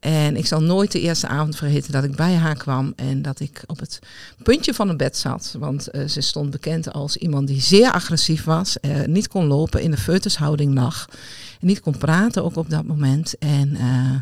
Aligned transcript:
En 0.00 0.36
ik 0.36 0.46
zal 0.46 0.62
nooit 0.62 0.92
de 0.92 1.00
eerste 1.00 1.26
avond 1.26 1.56
vergeten 1.56 1.92
dat 1.92 2.04
ik 2.04 2.16
bij 2.16 2.34
haar 2.34 2.56
kwam 2.56 2.92
en 2.96 3.22
dat 3.22 3.40
ik 3.40 3.62
op 3.66 3.78
het 3.78 3.98
puntje 4.42 4.74
van 4.74 4.88
het 4.88 4.96
bed 4.96 5.16
zat. 5.16 5.54
Want 5.58 5.88
eh, 5.88 6.06
ze 6.06 6.20
stond 6.20 6.50
bekend 6.50 6.92
als 6.92 7.16
iemand 7.16 7.46
die 7.46 7.60
zeer 7.60 7.92
agressief 7.92 8.44
was, 8.44 8.76
uh, 8.80 9.04
niet 9.06 9.28
kon 9.28 9.46
lopen, 9.46 9.82
in 9.82 9.90
de 9.90 9.96
feutushouding 9.96 10.74
lag. 10.74 11.08
Niet 11.60 11.80
kon 11.80 11.98
praten 11.98 12.44
ook 12.44 12.56
op 12.56 12.70
dat 12.70 12.84
moment. 12.84 13.38
En 13.38 13.68
uh, 13.68 14.16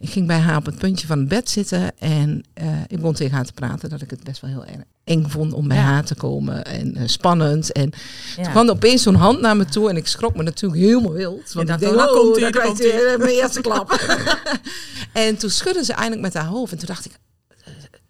ik 0.00 0.10
ging 0.10 0.26
bij 0.26 0.38
haar 0.38 0.56
op 0.56 0.66
het 0.66 0.78
puntje 0.78 1.06
van 1.06 1.18
het 1.18 1.28
bed 1.28 1.50
zitten 1.50 1.98
en 1.98 2.44
ik 2.86 2.96
begon 2.96 3.14
tegen 3.14 3.34
haar 3.34 3.44
te 3.44 3.52
praten 3.52 3.88
dat 3.90 4.00
ik 4.00 4.10
het 4.10 4.24
best 4.24 4.40
wel 4.40 4.50
heel 4.50 4.64
erg 4.64 4.84
eng 5.10 5.24
vond 5.28 5.52
om 5.52 5.68
bij 5.68 5.76
ja. 5.76 5.82
haar 5.82 6.04
te 6.04 6.14
komen. 6.14 6.64
En 6.64 6.98
uh, 6.98 7.02
spannend. 7.06 7.72
En 7.72 7.92
ja. 8.36 8.42
toen 8.42 8.52
kwam 8.52 8.66
er 8.66 8.72
opeens 8.72 9.02
zo'n 9.02 9.14
hand 9.14 9.40
naar 9.40 9.56
me 9.56 9.64
toe. 9.64 9.88
En 9.88 9.96
ik 9.96 10.06
schrok 10.06 10.36
me 10.36 10.42
natuurlijk 10.42 10.80
helemaal 10.80 11.12
wild. 11.12 11.52
Want 11.52 11.68
ik 11.68 11.78
dacht, 11.78 11.96
oh, 11.96 12.12
komt 12.12 12.36
hij, 12.36 12.50
daar 12.50 12.60
krijgt 12.60 12.78
hij 12.78 13.16
mijn 13.18 13.30
eerste 13.30 13.60
klap. 13.60 13.90
en 15.12 15.36
toen 15.36 15.50
schudde 15.50 15.84
ze 15.84 15.92
eindelijk 15.92 16.22
met 16.22 16.34
haar 16.34 16.46
hoofd. 16.46 16.72
En 16.72 16.78
toen 16.78 16.86
dacht 16.86 17.04
ik, 17.04 17.12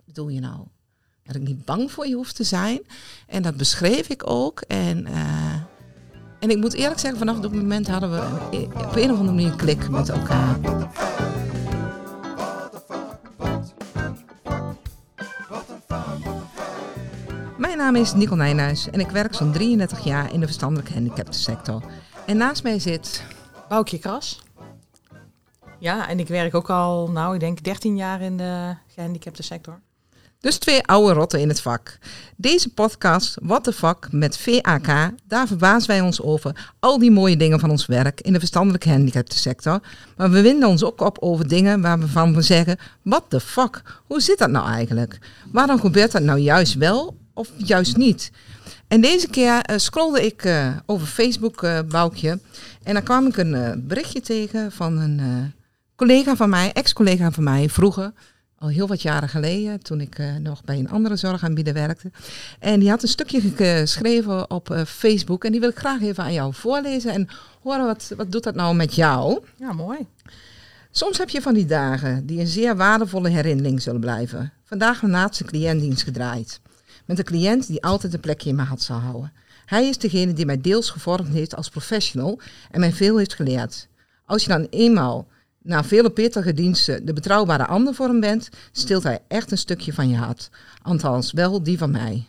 bedoel 0.05 0.29
je 0.29 0.41
nou? 0.41 0.59
Dat 1.23 1.37
ik 1.37 1.43
niet 1.43 1.65
bang 1.65 1.93
voor 1.93 2.07
je 2.07 2.15
hoef 2.15 2.33
te 2.33 2.45
zijn. 2.45 2.81
En 3.27 3.43
dat 3.43 3.57
beschreef 3.57 4.09
ik 4.09 4.31
ook. 4.31 4.61
En, 4.61 5.07
uh, 5.07 5.55
en 6.41 6.51
ik 6.51 6.57
moet 6.57 6.73
eerlijk 6.73 7.01
zeggen, 7.01 7.19
vanaf 7.19 7.41
dat 7.41 7.53
moment 7.55 7.89
hadden 7.89 8.11
we 8.11 8.21
op 8.63 8.97
een 8.97 9.11
of 9.11 9.19
andere 9.19 9.23
manier 9.23 9.47
een 9.47 9.57
klik 9.57 9.89
met 9.89 10.09
elkaar. 10.09 10.59
Naam 17.81 17.97
is 17.97 18.15
Nicole 18.15 18.37
Nijnhuis 18.37 18.91
en 18.91 19.01
ik 19.01 19.11
werk 19.11 19.35
zo'n 19.35 19.53
33 19.53 20.05
jaar 20.05 20.33
in 20.33 20.41
de 20.41 20.47
verstandelijke 20.47 20.93
gehandicaptensector. 20.93 21.83
En 22.27 22.37
naast 22.37 22.63
mij 22.63 22.79
zit... 22.79 23.25
Boukje 23.69 23.99
Kras. 23.99 24.43
Ja, 25.79 26.09
en 26.09 26.19
ik 26.19 26.29
werk 26.29 26.55
ook 26.55 26.71
al, 26.71 27.11
nou, 27.11 27.35
ik 27.35 27.41
denk 27.41 27.65
13 27.65 27.97
jaar 27.97 28.21
in 28.21 28.37
de 28.37 28.75
gehandicaptensector. 28.87 29.81
Dus 30.41 30.59
twee 30.59 30.87
oude 30.87 31.13
rotten 31.13 31.41
in 31.41 31.49
het 31.49 31.61
vak. 31.61 31.99
Deze 32.37 32.73
podcast, 32.73 33.37
What 33.43 33.65
the 33.65 33.73
Fuck, 33.73 34.09
met 34.11 34.39
VAK, 34.39 34.87
daar 35.27 35.47
verbazen 35.47 35.89
wij 35.89 36.01
ons 36.01 36.23
over 36.23 36.73
al 36.79 36.99
die 36.99 37.11
mooie 37.11 37.37
dingen 37.37 37.61
van 37.61 37.71
ons 37.71 37.87
werk 37.87 38.21
in 38.21 38.33
de 38.33 38.39
verstandelijke 38.39 38.89
gehandicaptensector. 38.89 39.81
Maar 40.17 40.31
we 40.31 40.41
winden 40.41 40.69
ons 40.69 40.85
ook 40.85 41.01
op 41.01 41.17
over 41.21 41.49
dingen 41.49 41.81
waarvan 41.81 42.35
we 42.35 42.43
zeggen, 42.43 42.79
what 43.03 43.25
the 43.29 43.41
fuck, 43.41 43.83
hoe 44.07 44.21
zit 44.21 44.39
dat 44.39 44.51
nou 44.51 44.69
eigenlijk? 44.69 45.19
Waarom 45.53 45.81
gebeurt 45.81 46.13
dat 46.13 46.23
nou 46.23 46.39
juist 46.39 46.75
wel 46.75 47.19
of 47.41 47.51
juist 47.57 47.97
niet. 47.97 48.31
En 48.89 49.01
deze 49.01 49.29
keer 49.29 49.71
uh, 49.71 49.77
scrolde 49.77 50.27
ik 50.27 50.45
uh, 50.45 50.77
over 50.87 51.07
Facebook, 51.07 51.63
uh, 51.63 51.79
Boukje. 51.89 52.39
En 52.83 52.95
dan 52.95 53.03
kwam 53.03 53.27
ik 53.27 53.37
een 53.37 53.85
berichtje 53.87 54.21
tegen 54.21 54.73
van 54.73 54.99
een 54.99 55.53
collega 55.97 56.37
van 56.37 56.51
mij, 56.51 56.73
ex-collega 56.73 57.31
van 57.31 57.45
mij, 57.45 57.69
vroeger. 57.69 58.13
Al 58.59 58.69
heel 58.69 58.89
wat 58.89 59.03
jaren 59.03 59.29
geleden, 59.29 59.83
toen 59.83 60.01
ik 60.01 60.23
nog 60.41 60.65
bij 60.65 60.79
een 60.79 60.91
andere 60.91 61.17
zorgaanbieder 61.17 61.75
werkte. 61.75 62.11
En 62.59 62.81
die 62.81 62.91
had 62.91 63.03
een 63.03 63.09
stukje 63.09 63.41
geschreven 63.41 64.51
op 64.51 64.83
Facebook. 64.87 65.45
En 65.45 65.51
die 65.51 65.61
wil 65.61 65.69
ik 65.69 65.79
graag 65.79 66.01
even 66.01 66.25
aan 66.25 66.33
jou 66.33 66.55
voorlezen. 66.55 67.13
En 67.13 67.29
horen, 67.63 67.87
wat, 67.87 68.13
wat 68.17 68.33
doet 68.33 68.43
dat 68.43 68.55
nou 68.55 68.75
met 68.75 68.95
jou? 68.95 69.41
Ja, 69.57 69.73
mooi. 69.73 69.99
Soms 70.91 71.19
heb 71.19 71.29
je 71.29 71.43
van 71.43 71.55
die 71.55 71.67
dagen 71.67 72.27
die 72.27 72.41
een 72.41 72.47
zeer 72.47 72.77
waardevolle 72.77 73.29
herinnering 73.29 73.83
zullen 73.83 74.01
blijven. 74.01 74.53
Vandaag 74.65 75.01
mijn 75.01 75.13
laatste 75.13 75.45
cliëntdienst 75.45 76.03
gedraaid 76.03 76.61
met 77.07 77.19
een 77.19 77.25
cliënt 77.25 77.67
die 77.67 77.83
altijd 77.83 78.15
een 78.15 78.21
plekje 78.21 78.49
in 78.49 78.55
mijn 78.55 78.69
hart 78.69 78.83
zal 78.83 78.99
houden. 78.99 79.33
Hij 79.67 79.89
is 79.89 79.99
degene 79.99 80.33
die 80.33 80.47
mij 80.47 80.61
deels 80.61 80.91
gevormd 80.91 81.29
heeft 81.29 81.57
als 81.57 81.69
professional 81.69 82.41
en 82.71 82.81
mij 82.81 82.93
veel 82.93 83.17
heeft 83.17 83.35
geleerd. 83.35 83.89
Als 84.25 84.43
je 84.43 84.49
dan 84.49 84.67
eenmaal 84.71 85.29
na 85.63 85.85
vele 85.85 86.11
pittige 86.11 86.55
diensten 86.55 87.07
de 87.07 87.13
betrouwbare 87.13 87.67
ander 87.67 87.95
voor 87.95 88.07
hem 88.07 88.21
bent, 88.21 88.49
stilt 88.73 89.03
hij 89.03 89.19
echt 89.29 89.51
een 89.51 89.59
stukje 89.59 89.93
van 89.93 90.09
je 90.09 90.17
hart. 90.17 90.51
Althans, 90.83 91.33
wel 91.33 91.63
die 91.63 91.79
van 91.79 91.91
mij. 91.91 92.29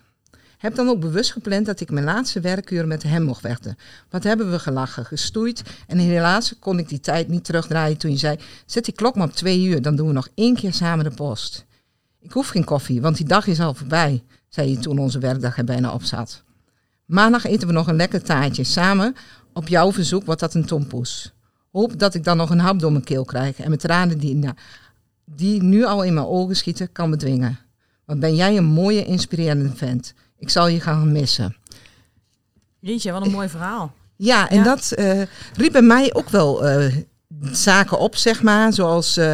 Heb 0.58 0.76
dan 0.76 0.88
ook 0.88 1.00
bewust 1.00 1.32
gepland 1.32 1.66
dat 1.66 1.80
ik 1.80 1.92
mijn 1.92 2.06
laatste 2.06 2.40
werkuren 2.40 2.88
met 2.88 3.04
hem 3.04 3.24
mocht 3.24 3.42
vechten. 3.42 3.78
Wat 4.10 4.24
hebben 4.24 4.52
we 4.52 4.60
gelachen, 4.60 5.06
gestoeid 5.06 5.64
en 5.88 5.98
helaas 5.98 6.54
kon 6.60 6.80
ik 6.80 6.90
die 6.90 7.00
tijd 7.00 7.28
niet 7.28 7.44
terugdraaien 7.44 7.98
toen 7.98 8.12
je 8.12 8.18
zei, 8.18 8.38
zet 8.66 8.86
die 8.86 8.94
klok 8.94 9.16
maar 9.16 9.28
op 9.28 9.34
twee 9.34 9.64
uur, 9.64 9.82
dan 9.82 9.96
doen 9.96 10.08
we 10.08 10.14
nog 10.14 10.28
één 10.36 10.56
keer 10.56 10.74
samen 10.74 11.04
de 11.04 11.16
post. 11.16 11.66
Ik 12.20 12.32
hoef 12.32 12.48
geen 12.48 12.64
koffie, 12.64 13.02
want 13.02 13.18
die 13.18 13.26
dag 13.26 13.48
is 13.48 13.60
al 13.60 13.74
voorbij 13.74 14.24
zei 14.52 14.70
je 14.70 14.78
toen 14.78 14.98
onze 14.98 15.20
werkdag 15.20 15.58
er 15.58 15.64
bijna 15.64 15.94
op 15.94 16.04
zat. 16.04 16.44
Maandag 17.06 17.46
eten 17.46 17.68
we 17.68 17.74
nog 17.74 17.88
een 17.88 17.96
lekker 17.96 18.24
taartje. 18.24 18.64
Samen, 18.64 19.16
op 19.54 19.68
jouw 19.68 19.92
verzoek, 19.92 20.26
wordt 20.26 20.42
dat 20.42 20.54
een 20.54 20.66
tompoes. 20.66 21.34
Hoop 21.72 22.00
dat 22.00 22.14
ik 22.14 22.24
dan 22.24 22.38
nog 22.38 22.50
een 22.50 22.60
hap 22.60 22.80
door 22.80 22.92
mijn 22.92 23.04
keel 23.04 23.26
krijg 23.26 23.60
en 23.60 23.68
mijn 23.68 23.80
tranen 23.80 24.18
die, 24.18 24.50
die 25.26 25.64
nu 25.64 25.86
al 25.86 26.04
in 26.04 26.14
mijn 26.14 26.26
ogen 26.26 26.56
schieten, 26.56 26.92
kan 26.92 27.10
bedwingen. 27.10 27.60
Want 28.06 28.20
ben 28.20 28.36
jij 28.36 28.58
een 28.58 28.64
mooie, 28.64 29.06
inspirerende 29.06 29.76
vent. 29.76 30.14
Ik 30.38 30.50
zal 30.50 30.68
je 30.68 30.80
gaan 30.80 31.12
missen. 31.12 31.56
Jeetje, 32.80 33.12
wat 33.12 33.26
een 33.26 33.32
mooi 33.32 33.50
verhaal. 33.50 33.94
Ja, 34.16 34.50
en 34.50 34.64
dat 34.64 34.94
uh, 34.96 35.22
riep 35.54 35.72
bij 35.72 35.82
mij 35.82 36.14
ook 36.14 36.30
wel 36.30 36.70
uh, 36.70 36.96
zaken 37.42 38.00
op, 38.00 38.16
zeg 38.16 38.44
maar. 38.44 38.74
Zoals 38.74 39.18
uh, 39.18 39.34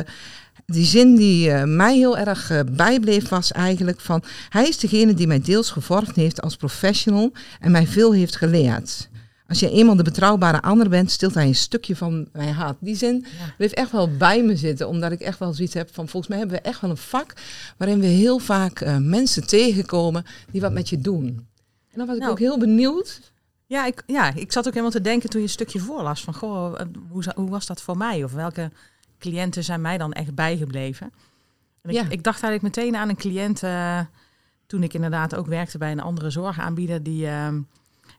die 0.74 0.86
zin 0.86 1.16
die 1.16 1.50
uh, 1.50 1.64
mij 1.64 1.98
heel 1.98 2.18
erg 2.18 2.52
uh, 2.52 2.60
bijbleef 2.72 3.30
was 3.30 3.52
eigenlijk 3.52 4.00
van... 4.00 4.24
Hij 4.50 4.68
is 4.68 4.78
degene 4.78 5.14
die 5.14 5.28
mij 5.28 5.40
deels 5.40 5.70
gevormd 5.70 6.16
heeft 6.16 6.42
als 6.42 6.56
professional 6.56 7.32
en 7.60 7.72
mij 7.72 7.88
veel 7.88 8.14
heeft 8.14 8.36
geleerd. 8.36 9.10
Als 9.48 9.60
je 9.60 9.70
eenmaal 9.70 9.96
de 9.96 10.04
betrouwbare 10.04 10.62
ander 10.62 10.90
bent, 10.90 11.12
stilt 11.12 11.34
hij 11.34 11.48
een 11.48 11.56
stukje 11.56 11.96
van 11.96 12.28
mijn 12.34 12.54
hart. 12.54 12.76
Die 12.80 12.96
zin 12.96 13.26
ja. 13.38 13.54
bleef 13.58 13.72
echt 13.72 13.92
wel 13.92 14.18
bij 14.18 14.44
me 14.44 14.56
zitten, 14.56 14.88
omdat 14.88 15.12
ik 15.12 15.20
echt 15.20 15.40
wel 15.40 15.54
zoiets 15.54 15.74
heb 15.74 15.94
van... 15.94 16.08
Volgens 16.08 16.28
mij 16.28 16.38
hebben 16.38 16.58
we 16.58 16.64
echt 16.64 16.82
wel 16.82 16.90
een 16.90 16.98
vak 16.98 17.34
waarin 17.78 18.00
we 18.00 18.06
heel 18.06 18.40
vaak 18.40 18.82
uh, 18.82 18.98
mensen 18.98 19.48
tegenkomen 19.48 20.26
die 20.52 20.62
wat 20.62 20.74
met 20.74 20.90
je 20.90 21.02
doen. 21.02 21.26
En 21.92 21.98
dan 21.98 22.06
was 22.06 22.16
ik 22.16 22.22
nou, 22.22 22.32
ook 22.32 22.40
heel 22.40 22.60
benieuwd... 22.60 23.20
Ja 23.66 23.86
ik, 23.86 24.04
ja, 24.06 24.34
ik 24.36 24.52
zat 24.52 24.66
ook 24.66 24.74
helemaal 24.74 24.92
te 24.92 25.02
denken 25.02 25.30
toen 25.30 25.40
je 25.42 25.48
een 25.48 25.54
stukje 25.54 25.80
voorlas 25.80 26.22
van... 26.22 26.34
Goh, 26.34 26.80
hoe, 27.10 27.24
hoe 27.36 27.50
was 27.50 27.66
dat 27.66 27.82
voor 27.82 27.98
mij? 27.98 28.24
Of 28.24 28.34
welke 28.34 28.72
cliënten 29.20 29.64
zijn 29.64 29.82
mij 29.82 29.98
dan 29.98 30.14
echt 30.14 30.36
bijgebleven. 30.36 31.14
En 31.82 31.90
ik, 31.90 32.12
ik, 32.12 32.24
dacht 32.24 32.44
eigenlijk 32.44 32.76
meteen 32.76 32.96
aan 32.96 33.10
een 33.10 33.16
cliënt 33.16 33.64
uh, 33.64 34.00
toen 34.66 34.84
ik 34.84 34.94
inderdaad 34.94 35.36
ook 35.36 35.48
werkte 35.48 35.78
bij 35.78 35.92
een 35.92 36.00
andere 36.00 36.30
zorgaanbieder 36.30 37.04
die 37.04 37.26
uh, 37.26 37.48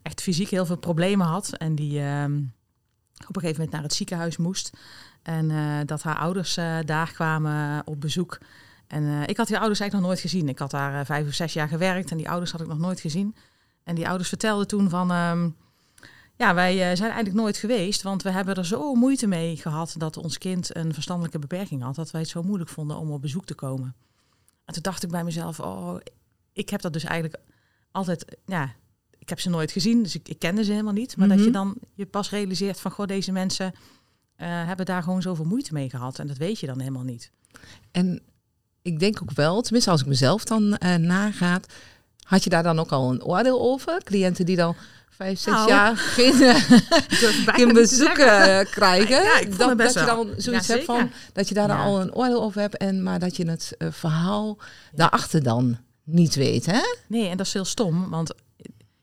echt 0.03 0.23
fysiek 0.23 0.49
heel 0.49 0.67
veel 0.67 0.77
problemen 0.77 1.27
had 1.27 1.53
en 1.53 1.75
die 1.75 2.01
uh, 2.01 2.25
op 3.27 3.37
een 3.37 3.41
gegeven 3.41 3.51
moment 3.51 3.71
naar 3.71 3.83
het 3.83 3.95
ziekenhuis 3.95 4.37
moest. 4.37 4.71
En 5.23 5.51
uh, 5.51 5.79
dat 5.85 6.03
haar 6.03 6.19
ouders 6.19 6.55
daar 6.85 7.13
kwamen 7.13 7.83
op 7.87 8.01
bezoek. 8.01 8.39
En 8.87 9.23
ik 9.27 9.37
had 9.37 9.47
die 9.47 9.59
ouders 9.59 9.81
eigenlijk 9.81 9.93
nog 9.93 10.03
nooit 10.03 10.21
gezien. 10.21 10.49
Ik 10.49 10.59
had 10.59 10.71
daar 10.71 11.07
vijf 11.07 11.27
of 11.27 11.35
zes 11.35 11.53
jaar 11.53 11.69
gewerkt 11.69 12.11
en 12.11 12.17
die 12.17 12.29
ouders 12.29 12.53
had 12.53 12.61
ik 12.61 12.67
nog 12.67 12.79
nooit 12.79 13.01
gezien. 13.01 13.35
En 13.85 13.95
die 13.95 14.09
ouders 14.09 14.29
vertelden 14.29 14.67
toen 14.67 14.91
van 14.91 15.11
ehm, 15.11 15.49
ja, 16.39 16.55
wij 16.55 16.73
eh, 16.73 16.97
zijn 16.97 17.11
eigenlijk 17.11 17.35
nooit 17.35 17.57
geweest, 17.57 18.03
want 18.03 18.23
we 18.23 18.31
hebben 18.31 18.55
er 18.55 18.67
zo 18.67 18.95
moeite 18.95 19.27
mee 19.27 19.57
gehad 19.57 19.95
dat 19.97 20.17
ons 20.17 20.39
kind 20.39 20.77
een 20.77 20.95
verstandelijke 20.95 21.39
beperking 21.39 21.83
had, 21.83 21.95
dat 21.95 22.11
wij 22.11 22.21
het 22.21 22.31
zo 22.31 22.43
moeilijk 22.43 22.71
vonden 22.71 22.97
om 22.97 23.11
op 23.11 23.21
bezoek 23.21 23.45
te 23.45 23.55
komen. 23.55 23.95
En 24.65 24.75
toen 24.75 24.83
dacht 24.83 25.03
ik 25.03 25.11
bij 25.11 25.25
mezelf, 25.25 25.61
oh, 25.61 25.97
ik 26.53 26.69
heb 26.69 26.81
dat 26.81 26.93
dus 26.93 27.05
eigenlijk 27.05 27.43
altijd, 27.91 28.37
ja, 28.47 28.75
ik 29.19 29.29
heb 29.29 29.41
ze 29.41 29.51
nooit 29.51 29.73
gezien, 29.73 30.03
dus 30.03 30.15
ik, 30.15 30.29
ik 30.29 30.39
kende 30.39 30.65
ze 30.65 30.71
helemaal 30.71 30.93
niet. 30.93 31.17
Maar 31.17 31.29
dat 31.29 31.39
je 31.39 31.45
mhm. 31.45 31.53
dan 31.53 31.77
je 31.95 32.07
pas 32.07 32.31
realiseert 32.31 32.81
van, 32.81 32.91
goh, 32.91 33.07
deze 33.07 33.33
mensen 33.33 33.73
uh, 33.75 33.77
hebben 34.67 34.87
daar 34.87 35.03
gewoon 35.03 35.23
zoveel 35.23 35.45
moeite 35.45 35.73
mee 35.73 35.91
gehad. 35.91 36.19
En 36.19 36.27
dat 36.27 36.37
weet 36.37 36.61
je 36.61 36.67
dan 36.67 36.79
helemaal 36.79 37.03
niet. 37.03 37.31
En 37.91 38.23
ik 38.83 38.99
denk 38.99 39.23
ook 39.23 39.33
wel, 39.33 39.61
tenminste 39.61 39.91
als 39.91 40.01
ik 40.01 40.07
mezelf 40.07 40.45
dan 40.45 40.63
uh, 40.63 40.95
nagaat, 40.95 41.73
had 42.23 42.45
je 42.45 42.51
daar 42.51 42.63
dan 42.63 42.79
ook 42.79 42.93
al 42.93 43.11
een 43.11 43.25
oordeel 43.25 43.61
over? 43.61 44.03
Cliënten 44.05 44.47
die 44.47 44.57
dan 44.57 44.77
vijf, 45.11 45.39
zes 45.39 45.53
nou, 45.53 45.69
jaar 45.69 45.97
geen, 46.17 46.35
geen 47.57 47.73
bezoeken 47.73 48.67
krijgen. 48.71 49.23
Ja, 49.23 49.39
ik 49.39 49.59
dat, 49.59 49.79
dat 49.79 49.93
je 49.93 50.05
dan 50.05 50.35
zoiets 50.37 50.67
ja, 50.67 50.73
hebt 50.75 50.85
van 50.85 51.11
dat 51.33 51.49
je 51.49 51.55
daar 51.55 51.69
ja. 51.69 51.85
al 51.85 52.01
een 52.01 52.15
oordeel 52.15 52.43
over 52.43 52.61
hebt 52.61 52.77
en 52.77 53.03
maar 53.03 53.19
dat 53.19 53.37
je 53.37 53.49
het 53.49 53.75
uh, 53.79 53.89
verhaal 53.93 54.59
daarachter 54.93 55.43
dan 55.43 55.79
niet 56.05 56.35
weet, 56.35 56.67
hè? 56.67 56.81
Nee, 57.07 57.29
en 57.29 57.37
dat 57.37 57.47
is 57.47 57.53
heel 57.53 57.65
stom, 57.65 58.11
want 58.11 58.35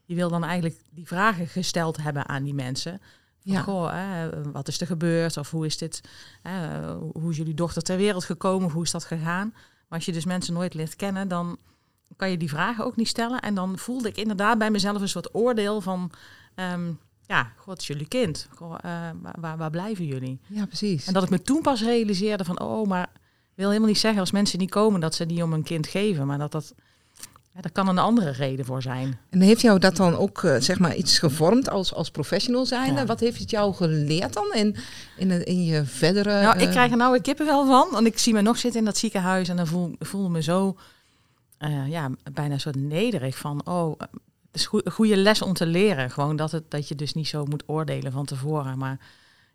je 0.06 0.16
wil 0.16 0.30
dan 0.30 0.44
eigenlijk 0.44 0.82
die 0.92 1.08
vragen 1.08 1.48
gesteld 1.48 1.98
hebben 1.98 2.28
aan 2.28 2.44
die 2.44 2.54
mensen. 2.54 3.02
Van, 3.44 3.54
ja. 3.54 3.62
Goh, 3.62 3.92
hè, 3.92 4.52
wat 4.52 4.68
is 4.68 4.82
er 4.82 4.88
gebeurd? 4.88 5.38
Of 5.38 5.52
hoe 5.52 5.66
is 5.66 5.78
dit? 5.78 6.02
Hè, 6.42 6.88
hoe 6.94 7.32
is 7.32 7.38
jullie 7.38 7.54
dochter 7.54 7.82
ter 7.82 7.98
wereld 7.98 8.24
gekomen? 8.24 8.72
Hoe 8.72 8.84
is 8.84 8.92
dat 8.92 9.04
gegaan? 9.04 9.50
Maar 9.54 9.98
als 9.98 10.06
je 10.06 10.12
dus 10.12 10.26
mensen 10.26 10.54
nooit 10.54 10.74
leert 10.74 10.96
kennen, 10.96 11.28
dan 11.28 11.58
kan 12.16 12.30
je 12.30 12.38
die 12.38 12.50
vragen 12.50 12.86
ook 12.86 12.96
niet 12.96 13.08
stellen. 13.08 13.40
En 13.40 13.56
dan 13.56 13.78
voelde 13.78 14.08
ik 14.08 14.18
inderdaad 14.18 14.58
bij 14.58 14.72
mezelf 14.72 15.02
een 15.02 15.10
soort 15.10 15.36
oordeel 15.36 15.82
van... 15.82 16.12
Um, 16.56 17.00
ja, 17.28 17.52
god 17.58 17.80
is 17.80 17.88
jullie 17.88 18.08
kind. 18.08 18.48
Goh, 18.56 18.76
uh, 18.86 19.02
waar, 19.40 19.58
waar 19.58 19.70
blijven 19.70 20.06
jullie? 20.06 20.40
Ja, 20.48 20.66
precies. 20.66 21.08
En 21.08 21.14
dat 21.14 21.24
ik 21.24 21.30
me 21.30 21.42
toen 21.42 21.62
pas 21.62 21.84
realiseerde 21.84 22.44
van... 22.44 22.60
oh, 22.60 22.88
maar 22.88 23.08
wil 23.56 23.68
helemaal 23.68 23.90
niet 23.90 24.00
zeggen 24.00 24.20
als 24.20 24.32
mensen 24.32 24.60
niet 24.60 24.70
komen... 24.70 25.00
dat 25.00 25.16
ze 25.16 25.26
die 25.26 25.44
om 25.44 25.54
een 25.54 25.64
kind 25.64 25.88
geven. 25.88 26.28
Maar 26.28 26.38
dat 26.38 26.52
dat 26.52 26.74
Ja, 27.54 27.62
daar 27.62 27.72
kan 27.72 27.88
een 27.88 27.98
andere 27.98 28.32
reden 28.32 28.66
voor 28.66 28.82
zijn. 28.82 29.20
En 29.30 29.42
heeft 29.42 29.62
jou 29.62 29.80
dat 29.80 29.96
dan 29.96 30.16
ook 30.16 30.42
uh, 30.42 30.56
zeg 30.60 30.80
maar 30.80 30.96
iets 30.96 31.20
gevormd 31.20 31.70
als, 31.70 31.94
als 31.94 32.12
professional 32.12 32.66
zijnde? 32.66 33.06
Wat 33.06 33.20
heeft 33.20 33.40
het 33.40 33.50
jou 33.50 33.74
geleerd 33.74 34.34
dan 34.34 34.54
in, 34.54 34.76
in, 35.18 35.46
in 35.46 35.64
je 35.64 35.86
verdere... 35.86 36.42
Nou, 36.42 36.60
ik 36.60 36.70
krijg 36.70 36.92
er 36.92 36.98
nou 36.98 37.16
een 37.16 37.22
kippen 37.22 37.46
van. 37.46 37.88
Want 37.92 38.08
ik 38.08 38.18
zie 38.18 38.34
me 38.34 38.42
nog 38.42 38.58
zitten 38.58 38.80
in 38.80 38.86
dat 38.86 38.98
ziekenhuis 38.98 39.50
en 39.50 39.56
dan 39.56 39.68
voel, 39.68 39.96
voel 40.00 40.30
me 40.30 40.42
zo 40.42 40.78
uh, 41.72 41.88
ja, 41.88 42.10
bijna 42.34 42.58
zo 42.58 42.72
nederig 42.78 43.38
van... 43.38 43.66
Oh, 43.68 44.00
het 44.52 44.62
is 44.62 44.68
een 44.72 44.92
goede 44.92 45.18
les 45.18 45.42
om 45.42 45.54
te 45.54 45.66
leren. 45.66 46.12
Gewoon 46.12 46.36
dat, 46.36 46.52
het, 46.52 46.72
dat 46.72 46.88
je 46.88 46.96
dus 46.96 47.14
niet 47.14 47.28
zo 47.28 47.46
moet 47.46 47.64
oordelen 47.66 48.12
van 48.12 48.26
tevoren. 48.26 48.78
Maar 48.78 49.00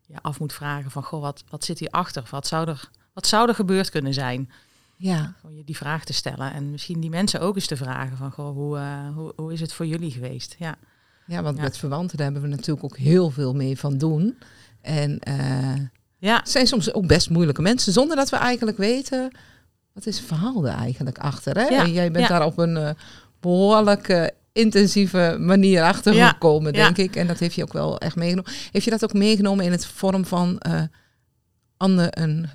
je 0.07 0.23
af 0.23 0.41
moet 0.41 0.53
vragen 0.53 0.91
van, 0.91 1.03
goh, 1.03 1.21
wat, 1.21 1.45
wat 1.49 1.65
zit 1.65 1.79
hierachter? 1.79 2.29
Wat 2.31 2.47
zou 2.47 2.69
er, 2.69 2.91
wat 3.12 3.27
zou 3.27 3.49
er 3.49 3.55
gebeurd 3.55 3.91
kunnen 3.91 4.15
zijn? 4.15 4.51
Ja. 4.97 5.35
Om 5.43 5.57
je 5.57 5.65
die 5.65 5.77
vraag 5.77 6.05
te 6.05 6.12
stellen. 6.12 6.53
En 6.53 6.71
misschien 6.71 7.01
die 7.01 7.11
mensen 7.11 7.41
ook 7.41 7.55
eens 7.55 7.67
te 7.67 7.77
vragen 7.77 8.17
van, 8.17 8.31
goh, 8.31 8.55
hoe, 8.55 8.79
uh, 8.79 9.15
hoe, 9.15 9.33
hoe 9.37 9.53
is 9.53 9.61
het 9.61 9.73
voor 9.73 9.87
jullie 9.87 10.11
geweest? 10.11 10.57
Ja, 10.59 10.75
ja 11.27 11.43
want 11.43 11.61
met 11.61 11.77
verwanten 11.77 12.17
daar 12.17 12.33
hebben 12.33 12.51
we 12.51 12.57
natuurlijk 12.57 12.85
ook 12.85 12.97
heel 12.97 13.31
veel 13.31 13.55
mee 13.55 13.79
van 13.79 13.99
doen. 13.99 14.39
En 14.81 15.21
uh, 15.29 15.87
ja. 16.19 16.37
het 16.37 16.51
zijn 16.51 16.67
soms 16.67 16.93
ook 16.93 17.07
best 17.07 17.31
moeilijke 17.31 17.62
mensen, 17.62 17.93
zonder 17.93 18.17
dat 18.17 18.31
we 18.31 18.37
eigenlijk 18.37 18.77
weten... 18.77 19.33
Wat 20.05 20.12
is 20.12 20.19
het 20.19 20.26
verhaal 20.26 20.67
er 20.67 20.75
eigenlijk 20.75 21.19
achter? 21.19 21.56
Hè? 21.56 21.67
Ja. 21.67 21.85
En 21.85 21.93
jij 21.93 22.11
bent 22.11 22.29
daar 22.29 22.44
op 22.44 22.58
een 22.58 22.76
uh, 22.76 22.91
behoorlijk 23.41 24.32
intensieve 24.52 25.37
manier 25.41 25.82
achter 25.82 26.14
gekomen, 26.14 26.73
denk 26.73 26.97
ik. 26.97 27.17
En 27.17 27.26
dat 27.26 27.38
heeft 27.38 27.55
je 27.55 27.62
ook 27.62 27.73
wel 27.73 27.99
echt 27.99 28.17
meegenomen. 28.17 28.52
Heeft 28.70 28.85
je 28.85 28.91
dat 28.91 29.05
ook 29.05 29.12
meegenomen 29.12 29.64
in 29.64 29.70
het 29.70 29.87
vorm 29.87 30.25
van 30.25 30.61
uh, 30.69 30.82
ander, 31.76 32.19
een, 32.19 32.49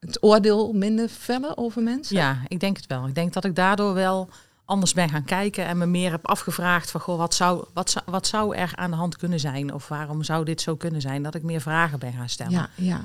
het 0.00 0.22
oordeel 0.22 0.72
minder 0.72 1.08
vellen 1.08 1.58
over 1.58 1.82
mensen? 1.82 2.16
Ja, 2.16 2.38
ik 2.48 2.60
denk 2.60 2.76
het 2.76 2.86
wel. 2.86 3.06
Ik 3.06 3.14
denk 3.14 3.32
dat 3.32 3.44
ik 3.44 3.54
daardoor 3.54 3.94
wel 3.94 4.28
anders 4.64 4.92
ben 4.92 5.08
gaan 5.08 5.24
kijken 5.24 5.66
en 5.66 5.78
me 5.78 5.86
meer 5.86 6.10
heb 6.10 6.26
afgevraagd 6.26 6.90
van 6.90 7.00
goh, 7.00 7.18
wat 7.18 7.34
zou, 7.34 7.64
wat, 7.74 7.90
zou, 7.90 8.04
wat 8.06 8.26
zou 8.26 8.56
er 8.56 8.72
aan 8.74 8.90
de 8.90 8.96
hand 8.96 9.16
kunnen 9.16 9.40
zijn? 9.40 9.74
Of 9.74 9.88
waarom 9.88 10.22
zou 10.22 10.44
dit 10.44 10.60
zo 10.60 10.76
kunnen 10.76 11.00
zijn? 11.00 11.22
Dat 11.22 11.34
ik 11.34 11.42
meer 11.42 11.60
vragen 11.60 11.98
ben 11.98 12.12
gaan 12.12 12.28
stellen. 12.28 12.52
Ja, 12.52 12.68
ja. 12.74 13.00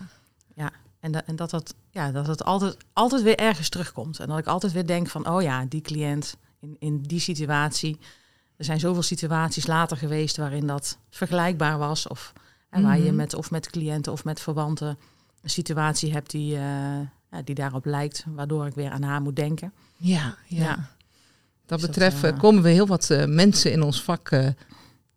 ja. 0.53 0.71
En, 1.01 1.11
dat, 1.11 1.23
en 1.25 1.35
dat, 1.35 1.49
dat, 1.49 1.75
ja, 1.89 2.11
dat 2.11 2.27
het 2.27 2.43
altijd, 2.43 2.77
altijd 2.93 3.21
weer 3.21 3.37
ergens 3.37 3.69
terugkomt. 3.69 4.19
En 4.19 4.27
dat 4.27 4.37
ik 4.37 4.47
altijd 4.47 4.71
weer 4.71 4.85
denk 4.85 5.07
van, 5.07 5.27
oh 5.27 5.41
ja, 5.41 5.65
die 5.65 5.81
cliënt 5.81 6.35
in, 6.59 6.75
in 6.79 7.01
die 7.01 7.19
situatie, 7.19 7.97
er 8.57 8.65
zijn 8.65 8.79
zoveel 8.79 9.01
situaties 9.01 9.67
later 9.67 9.97
geweest 9.97 10.37
waarin 10.37 10.67
dat 10.67 10.97
vergelijkbaar 11.09 11.77
was. 11.77 12.07
Of 12.07 12.33
en 12.69 12.83
waar 12.83 12.97
je 12.97 13.05
mhm. 13.05 13.15
met, 13.15 13.33
of 13.33 13.51
met 13.51 13.69
cliënten 13.69 14.11
of 14.11 14.23
met 14.23 14.39
verwanten 14.39 14.97
een 15.41 15.49
situatie 15.49 16.11
hebt 16.11 16.31
die, 16.31 16.53
uh, 16.53 16.59
ja, 17.31 17.41
die 17.43 17.55
daarop 17.55 17.85
lijkt, 17.85 18.25
waardoor 18.27 18.65
ik 18.65 18.73
weer 18.73 18.91
aan 18.91 19.03
haar 19.03 19.21
moet 19.21 19.35
denken. 19.35 19.73
Ja, 19.97 20.35
ja. 20.47 20.89
Dat 21.65 21.79
dus 21.79 21.87
betreft 21.87 22.21
dat, 22.21 22.33
uh, 22.33 22.39
komen 22.39 22.63
we 22.63 22.69
heel 22.69 22.87
wat 22.87 23.09
uh, 23.09 23.25
mensen 23.25 23.71
in 23.71 23.81
ons 23.81 24.03
vak 24.03 24.53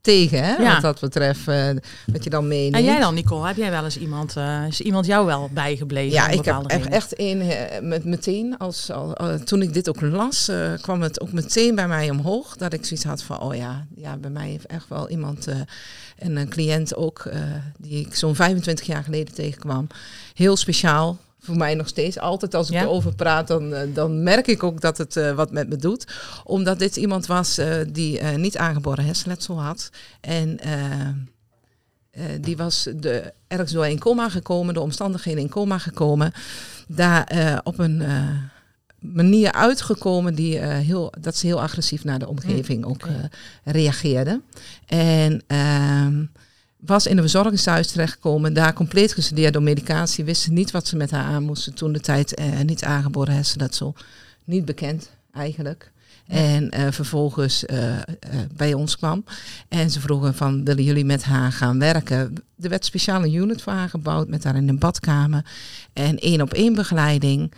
tegen, 0.05 0.45
hè? 0.45 0.55
Ja. 0.55 0.73
Wat 0.73 0.83
dat 0.83 1.01
betreft, 1.01 1.49
uh, 1.49 1.69
wat 2.07 2.25
je 2.25 2.31
dan 2.31 2.49
meeneemt. 2.49 2.75
En 2.75 2.85
jij 2.85 3.01
dan, 3.01 3.15
Nicole? 3.15 3.47
Heb 3.47 3.57
jij 3.57 3.71
wel 3.71 3.85
eens 3.85 3.99
iemand, 3.99 4.37
uh, 4.37 4.67
is 4.67 4.81
iemand 4.81 5.07
jou 5.07 5.27
wel 5.27 5.51
bijgebleven? 5.53 6.13
Ja, 6.13 6.29
ik 6.29 6.45
heb 6.45 6.67
echt, 6.67 6.89
echt 6.89 7.19
een, 7.21 7.41
uh, 7.41 7.55
met, 7.81 8.05
meteen, 8.05 8.59
als, 8.59 8.91
al, 8.91 9.15
toen 9.45 9.63
ik 9.63 9.75
dit 9.75 9.89
ook 9.89 10.01
las, 10.01 10.51
kwam 10.81 11.03
het 11.03 11.21
ook 11.21 11.33
meteen 11.33 11.75
bij 11.75 11.89
mij 11.89 12.11
omhoog. 12.11 12.57
Dat 12.57 12.73
ik 12.73 12.85
zoiets 12.85 13.07
had 13.07 13.23
van, 13.23 13.41
oh 13.41 13.55
ja, 13.55 13.87
ja 13.97 14.17
bij 14.17 14.31
mij 14.31 14.49
heeft 14.49 14.67
echt 14.67 14.89
wel 14.89 15.09
iemand, 15.09 15.47
en 16.19 16.37
een 16.37 16.49
cliënt 16.49 16.97
ook, 16.97 17.31
die 17.79 18.07
ik 18.07 18.15
zo'n 18.15 18.35
25 18.35 18.87
jaar 18.87 19.05
geleden 19.05 19.35
tegenkwam. 19.35 19.87
Heel 20.35 20.57
speciaal, 20.57 21.19
voor 21.45 21.57
mij 21.57 21.75
nog 21.75 21.89
steeds. 21.89 22.19
Altijd 22.19 22.55
als 22.55 22.71
ik 22.71 22.81
erover 22.81 23.15
praat, 23.15 23.49
dan, 23.49 23.73
eh, 23.73 23.95
dan 23.95 24.23
merk 24.23 24.47
ik 24.47 24.63
ook 24.63 24.81
dat 24.81 24.99
het 24.99 25.17
uh, 25.17 25.33
wat 25.33 25.51
met 25.51 25.69
me 25.69 25.77
doet. 25.77 26.07
Omdat 26.45 26.79
dit 26.79 26.97
iemand 26.97 27.27
was 27.27 27.59
uh, 27.59 27.75
die 27.89 28.21
uh, 28.21 28.35
niet 28.35 28.57
aangeboren 28.57 29.05
hersenletsel 29.05 29.63
had. 29.63 29.91
En 30.21 30.59
die 32.41 32.57
was 32.57 32.89
de, 32.97 33.33
ergens 33.47 33.73
door 33.73 33.87
in 33.87 33.99
coma 33.99 34.29
gekomen, 34.29 34.75
de 34.75 34.81
omstandigheden 34.81 35.43
in 35.43 35.49
coma 35.49 35.79
gekomen. 35.79 36.33
Daar 36.89 37.61
op 37.65 37.79
een 37.79 38.03
manier 38.99 39.53
uitgekomen 39.53 40.35
die, 40.35 40.59
heel, 40.59 41.13
dat 41.21 41.37
ze 41.37 41.47
heel 41.47 41.63
agressief 41.63 42.05
naar 42.05 42.19
de 42.19 42.29
omgeving 42.29 42.85
mm, 42.85 42.91
ook 42.91 43.07
reageerde. 43.65 44.41
En 44.87 45.43
ehm, 45.47 46.25
was 46.87 47.07
in 47.07 47.17
een 47.17 47.23
verzorgingshuis 47.23 47.87
terechtgekomen, 47.87 48.55
daar 48.55 48.73
compleet 48.73 49.13
gestudeerd 49.13 49.53
door 49.53 49.63
medicatie, 49.63 50.25
wisten 50.25 50.55
niet 50.55 50.71
wat 50.71 50.87
ze 50.87 50.97
met 50.97 51.11
haar 51.11 51.25
aan 51.25 51.43
moesten 51.43 51.75
toen 51.75 51.93
de 51.93 52.01
tijd 52.01 52.35
eh, 52.35 52.61
niet 52.61 52.85
aangeboren 52.85 53.35
hersenletsel. 53.35 53.95
Niet 54.45 54.65
bekend 54.65 55.11
eigenlijk. 55.33 55.93
En 56.27 56.75
uh, 56.75 56.87
vervolgens 56.91 57.65
uh, 57.65 57.97
bij 58.57 58.75
ons 58.75 58.97
kwam. 58.97 59.25
En 59.69 59.91
ze 59.91 60.01
vroegen 60.01 60.35
van, 60.35 60.65
willen 60.65 60.85
jullie 60.85 61.05
met 61.05 61.23
haar 61.23 61.53
gaan 61.53 61.79
werken? 61.79 62.35
Er 62.61 62.69
werd 62.69 62.85
speciaal 62.85 63.23
een 63.23 63.35
unit 63.35 63.63
voor 63.63 63.73
haar 63.73 63.89
gebouwd 63.89 64.29
met 64.29 64.45
haar 64.45 64.57
in 64.57 64.69
een 64.69 64.79
badkamer. 64.79 65.45
En 65.93 66.19
één 66.19 66.41
op 66.41 66.53
één 66.53 66.75
begeleiding. 66.75 67.53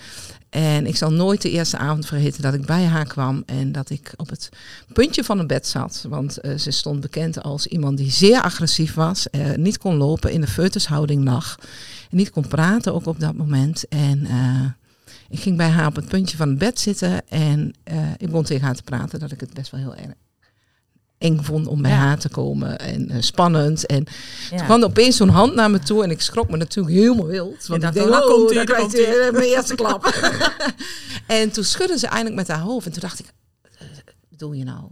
En 0.50 0.86
ik 0.86 0.96
zal 0.96 1.12
nooit 1.12 1.42
de 1.42 1.50
eerste 1.50 1.78
avond 1.78 2.06
vergeten 2.06 2.42
dat 2.42 2.54
ik 2.54 2.66
bij 2.66 2.84
haar 2.84 3.06
kwam 3.06 3.42
en 3.46 3.72
dat 3.72 3.90
ik 3.90 4.12
op 4.16 4.30
het 4.30 4.48
puntje 4.92 5.24
van 5.24 5.38
een 5.38 5.46
bed 5.46 5.66
zat. 5.66 6.04
Want 6.08 6.38
ze 6.56 6.70
stond 6.70 7.00
bekend 7.00 7.42
als 7.42 7.66
iemand 7.66 7.96
die 7.96 8.10
zeer 8.10 8.42
agressief 8.42 8.94
was, 8.94 9.26
uh, 9.30 9.54
niet 9.54 9.78
kon 9.78 9.96
lopen, 9.96 10.32
in 10.32 10.40
de 10.40 10.46
foetushouding 10.46 11.24
lag. 11.24 11.58
Niet 12.10 12.30
kon 12.30 12.48
praten 12.48 12.94
ook 12.94 13.06
op 13.06 13.20
dat 13.20 13.34
moment. 13.34 13.88
En 13.88 14.26
ik 15.28 15.38
ging 15.38 15.56
bij 15.56 15.68
haar 15.68 15.86
op 15.86 15.96
het 15.96 16.08
puntje 16.08 16.36
van 16.36 16.48
het 16.48 16.58
bed 16.58 16.80
zitten 16.80 17.28
en 17.28 17.74
ik 18.16 18.26
begon 18.26 18.44
tegen 18.44 18.64
haar 18.64 18.74
te 18.74 18.82
praten 18.82 19.18
dat 19.18 19.32
ik 19.32 19.40
het 19.40 19.54
best 19.54 19.70
wel 19.70 19.80
heel 19.80 19.94
erg 19.94 20.14
eng 21.18 21.40
vond 21.42 21.66
om 21.66 21.82
bij 21.82 21.90
haar 21.90 22.18
te 22.18 22.28
komen. 22.28 22.78
En 22.78 23.12
uh, 23.12 23.16
spannend. 23.20 23.86
En 23.86 24.06
ja. 24.50 24.56
toen 24.56 24.66
kwam 24.66 24.80
er 24.80 24.88
opeens 24.88 25.16
zo'n 25.16 25.28
hand 25.28 25.54
naar 25.54 25.70
me 25.70 25.78
toe. 25.78 26.04
En 26.04 26.10
ik 26.10 26.20
schrok 26.20 26.50
me 26.50 26.56
natuurlijk 26.56 26.96
helemaal 26.96 27.26
wild. 27.26 27.66
Want 27.66 27.82
ik 27.82 27.92
dacht, 27.92 28.08
oh, 28.08 28.26
komt 28.26 28.50
hij, 28.50 28.64
daar 28.64 28.76
komt 28.76 28.92
mijn 29.32 29.48
eerste 29.48 29.74
klap. 29.74 30.04
en 31.26 31.50
toen 31.50 31.64
schudde 31.64 31.98
ze 31.98 32.06
eindelijk 32.06 32.36
met 32.36 32.48
haar 32.48 32.60
hoofd. 32.60 32.86
En 32.86 32.92
toen 32.92 33.00
dacht 33.00 33.18
ik, 33.18 33.32
bedoel 34.28 34.52
je 34.52 34.64
nou 34.64 34.90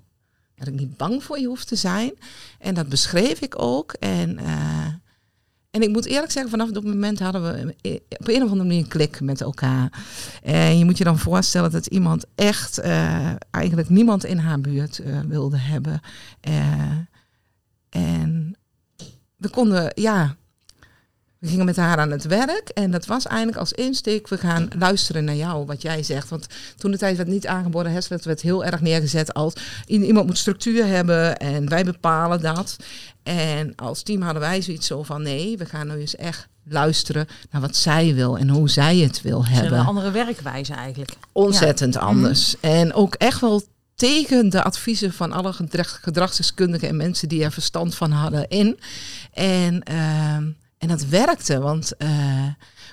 dat 0.56 0.66
ik 0.66 0.74
niet 0.74 0.96
bang 0.96 1.24
voor 1.24 1.38
je 1.38 1.46
hoef 1.46 1.64
te 1.64 1.76
zijn? 1.76 2.12
En 2.58 2.74
dat 2.74 2.88
beschreef 2.88 3.40
ik 3.40 3.62
ook. 3.62 3.92
En... 3.92 4.38
Uh, 4.40 4.86
en 5.74 5.82
ik 5.82 5.88
moet 5.88 6.06
eerlijk 6.06 6.32
zeggen, 6.32 6.50
vanaf 6.50 6.70
dat 6.70 6.84
moment 6.84 7.18
hadden 7.18 7.42
we 7.42 7.74
op 8.18 8.28
een 8.28 8.42
of 8.42 8.50
andere 8.50 8.68
manier 8.68 8.78
een 8.78 8.88
klik 8.88 9.20
met 9.20 9.40
elkaar. 9.40 10.04
En 10.42 10.78
je 10.78 10.84
moet 10.84 10.98
je 10.98 11.04
dan 11.04 11.18
voorstellen 11.18 11.70
dat 11.70 11.86
iemand 11.86 12.24
echt 12.34 12.78
uh, 12.78 13.32
eigenlijk 13.50 13.88
niemand 13.88 14.24
in 14.24 14.38
haar 14.38 14.60
buurt 14.60 14.98
uh, 14.98 15.20
wilde 15.20 15.58
hebben. 15.58 16.00
En 17.88 18.56
we 19.36 19.48
konden, 19.50 19.92
ja, 19.94 20.36
we 21.44 21.50
gingen 21.50 21.64
met 21.64 21.76
haar 21.76 21.98
aan 21.98 22.10
het 22.10 22.24
werk 22.24 22.68
en 22.68 22.90
dat 22.90 23.06
was 23.06 23.26
eigenlijk 23.26 23.58
als 23.58 23.72
insteek, 23.72 24.28
we 24.28 24.38
gaan 24.38 24.68
luisteren 24.78 25.24
naar 25.24 25.34
jou, 25.34 25.66
wat 25.66 25.82
jij 25.82 26.02
zegt. 26.02 26.28
Want 26.28 26.46
toen 26.76 26.90
de 26.90 26.98
tijd 26.98 27.16
werd 27.16 27.28
niet 27.28 27.46
aangeboren 27.46 27.92
hersenletsel, 27.92 28.30
werd 28.30 28.42
heel 28.42 28.64
erg 28.64 28.80
neergezet 28.80 29.34
als 29.34 29.54
iemand 29.86 30.26
moet 30.26 30.38
structuur 30.38 30.86
hebben 30.86 31.36
en 31.36 31.68
wij 31.68 31.84
bepalen 31.84 32.40
dat. 32.40 32.76
En 33.22 33.72
als 33.76 34.02
team 34.02 34.22
hadden 34.22 34.42
wij 34.42 34.62
zoiets 34.62 34.86
zo 34.86 35.02
van 35.02 35.22
nee, 35.22 35.56
we 35.56 35.64
gaan 35.64 35.86
nu 35.86 35.94
eens 35.94 36.16
echt 36.16 36.48
luisteren 36.64 37.26
naar 37.50 37.60
wat 37.60 37.76
zij 37.76 38.14
wil 38.14 38.38
en 38.38 38.48
hoe 38.48 38.70
zij 38.70 38.96
het 38.96 39.22
wil 39.22 39.46
hebben. 39.46 39.78
Een 39.78 39.86
andere 39.86 40.10
werkwijze 40.10 40.72
eigenlijk. 40.72 41.10
Ontzettend 41.32 41.96
anders. 41.96 42.56
Mhm. 42.60 42.72
En 42.72 42.94
ook 42.94 43.14
echt 43.14 43.40
wel 43.40 43.62
tegen 43.94 44.48
de 44.48 44.62
adviezen 44.62 45.12
van 45.12 45.32
alle 45.32 45.52
gedragsdeskundigen 46.00 46.88
en 46.88 46.96
mensen 46.96 47.28
die 47.28 47.44
er 47.44 47.52
verstand 47.52 47.94
van 47.94 48.10
hadden 48.10 48.48
in. 48.48 48.78
En 49.32 49.82
uh, 49.90 50.36
en 50.84 50.90
dat 50.90 51.06
werkte, 51.06 51.60
want 51.60 51.92
uh, 51.98 52.08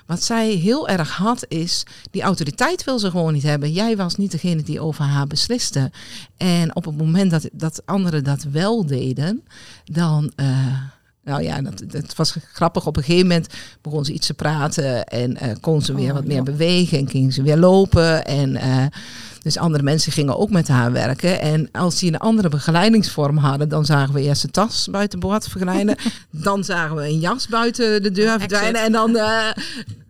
wat 0.06 0.22
zij 0.22 0.50
heel 0.50 0.88
erg 0.88 1.16
had 1.16 1.44
is, 1.48 1.82
die 2.10 2.22
autoriteit 2.22 2.84
wil 2.84 2.98
ze 2.98 3.10
gewoon 3.10 3.32
niet 3.32 3.42
hebben. 3.42 3.72
Jij 3.72 3.96
was 3.96 4.16
niet 4.16 4.30
degene 4.30 4.62
die 4.62 4.80
over 4.80 5.04
haar 5.04 5.26
besliste. 5.26 5.90
En 6.36 6.76
op 6.76 6.84
het 6.84 6.96
moment 6.96 7.30
dat, 7.30 7.48
dat 7.52 7.82
anderen 7.84 8.24
dat 8.24 8.42
wel 8.42 8.86
deden, 8.86 9.42
dan... 9.84 10.32
Uh, 10.36 10.78
nou 11.24 11.42
ja, 11.42 11.62
dat, 11.62 11.82
dat 11.86 12.14
was 12.14 12.36
grappig. 12.52 12.86
Op 12.86 12.96
een 12.96 13.02
gegeven 13.02 13.26
moment 13.26 13.46
begon 13.80 14.04
ze 14.04 14.12
iets 14.12 14.26
te 14.26 14.34
praten 14.34 15.04
en 15.04 15.30
uh, 15.44 15.52
kon 15.60 15.82
ze 15.82 15.94
weer 15.94 16.08
oh, 16.08 16.14
wat 16.14 16.24
meer 16.24 16.42
bewegen 16.42 16.98
en 16.98 17.08
ging 17.08 17.32
ze 17.32 17.42
weer 17.42 17.56
lopen. 17.56 18.24
En 18.24 18.56
dus 19.42 19.58
andere 19.58 19.84
mensen 19.84 20.12
gingen 20.12 20.38
ook 20.38 20.50
met 20.50 20.68
haar 20.68 20.92
werken. 20.92 21.40
En 21.40 21.68
als 21.72 21.98
die 21.98 22.12
een 22.12 22.18
andere 22.18 22.48
begeleidingsvorm 22.48 23.36
hadden, 23.36 23.68
dan 23.68 23.84
zagen 23.84 24.14
we 24.14 24.20
eerst 24.20 24.42
de 24.42 24.50
tas 24.50 24.88
buiten 24.90 25.18
boord 25.18 25.48
verglijden. 25.48 25.96
dan 26.30 26.64
zagen 26.64 26.96
we 26.96 27.02
een 27.02 27.18
jas 27.18 27.48
buiten 27.48 28.02
de 28.02 28.10
deur 28.10 28.38
verdwijnen. 28.38 28.82
En 28.82 28.92
dan 28.92 29.16
uh, 29.16 29.50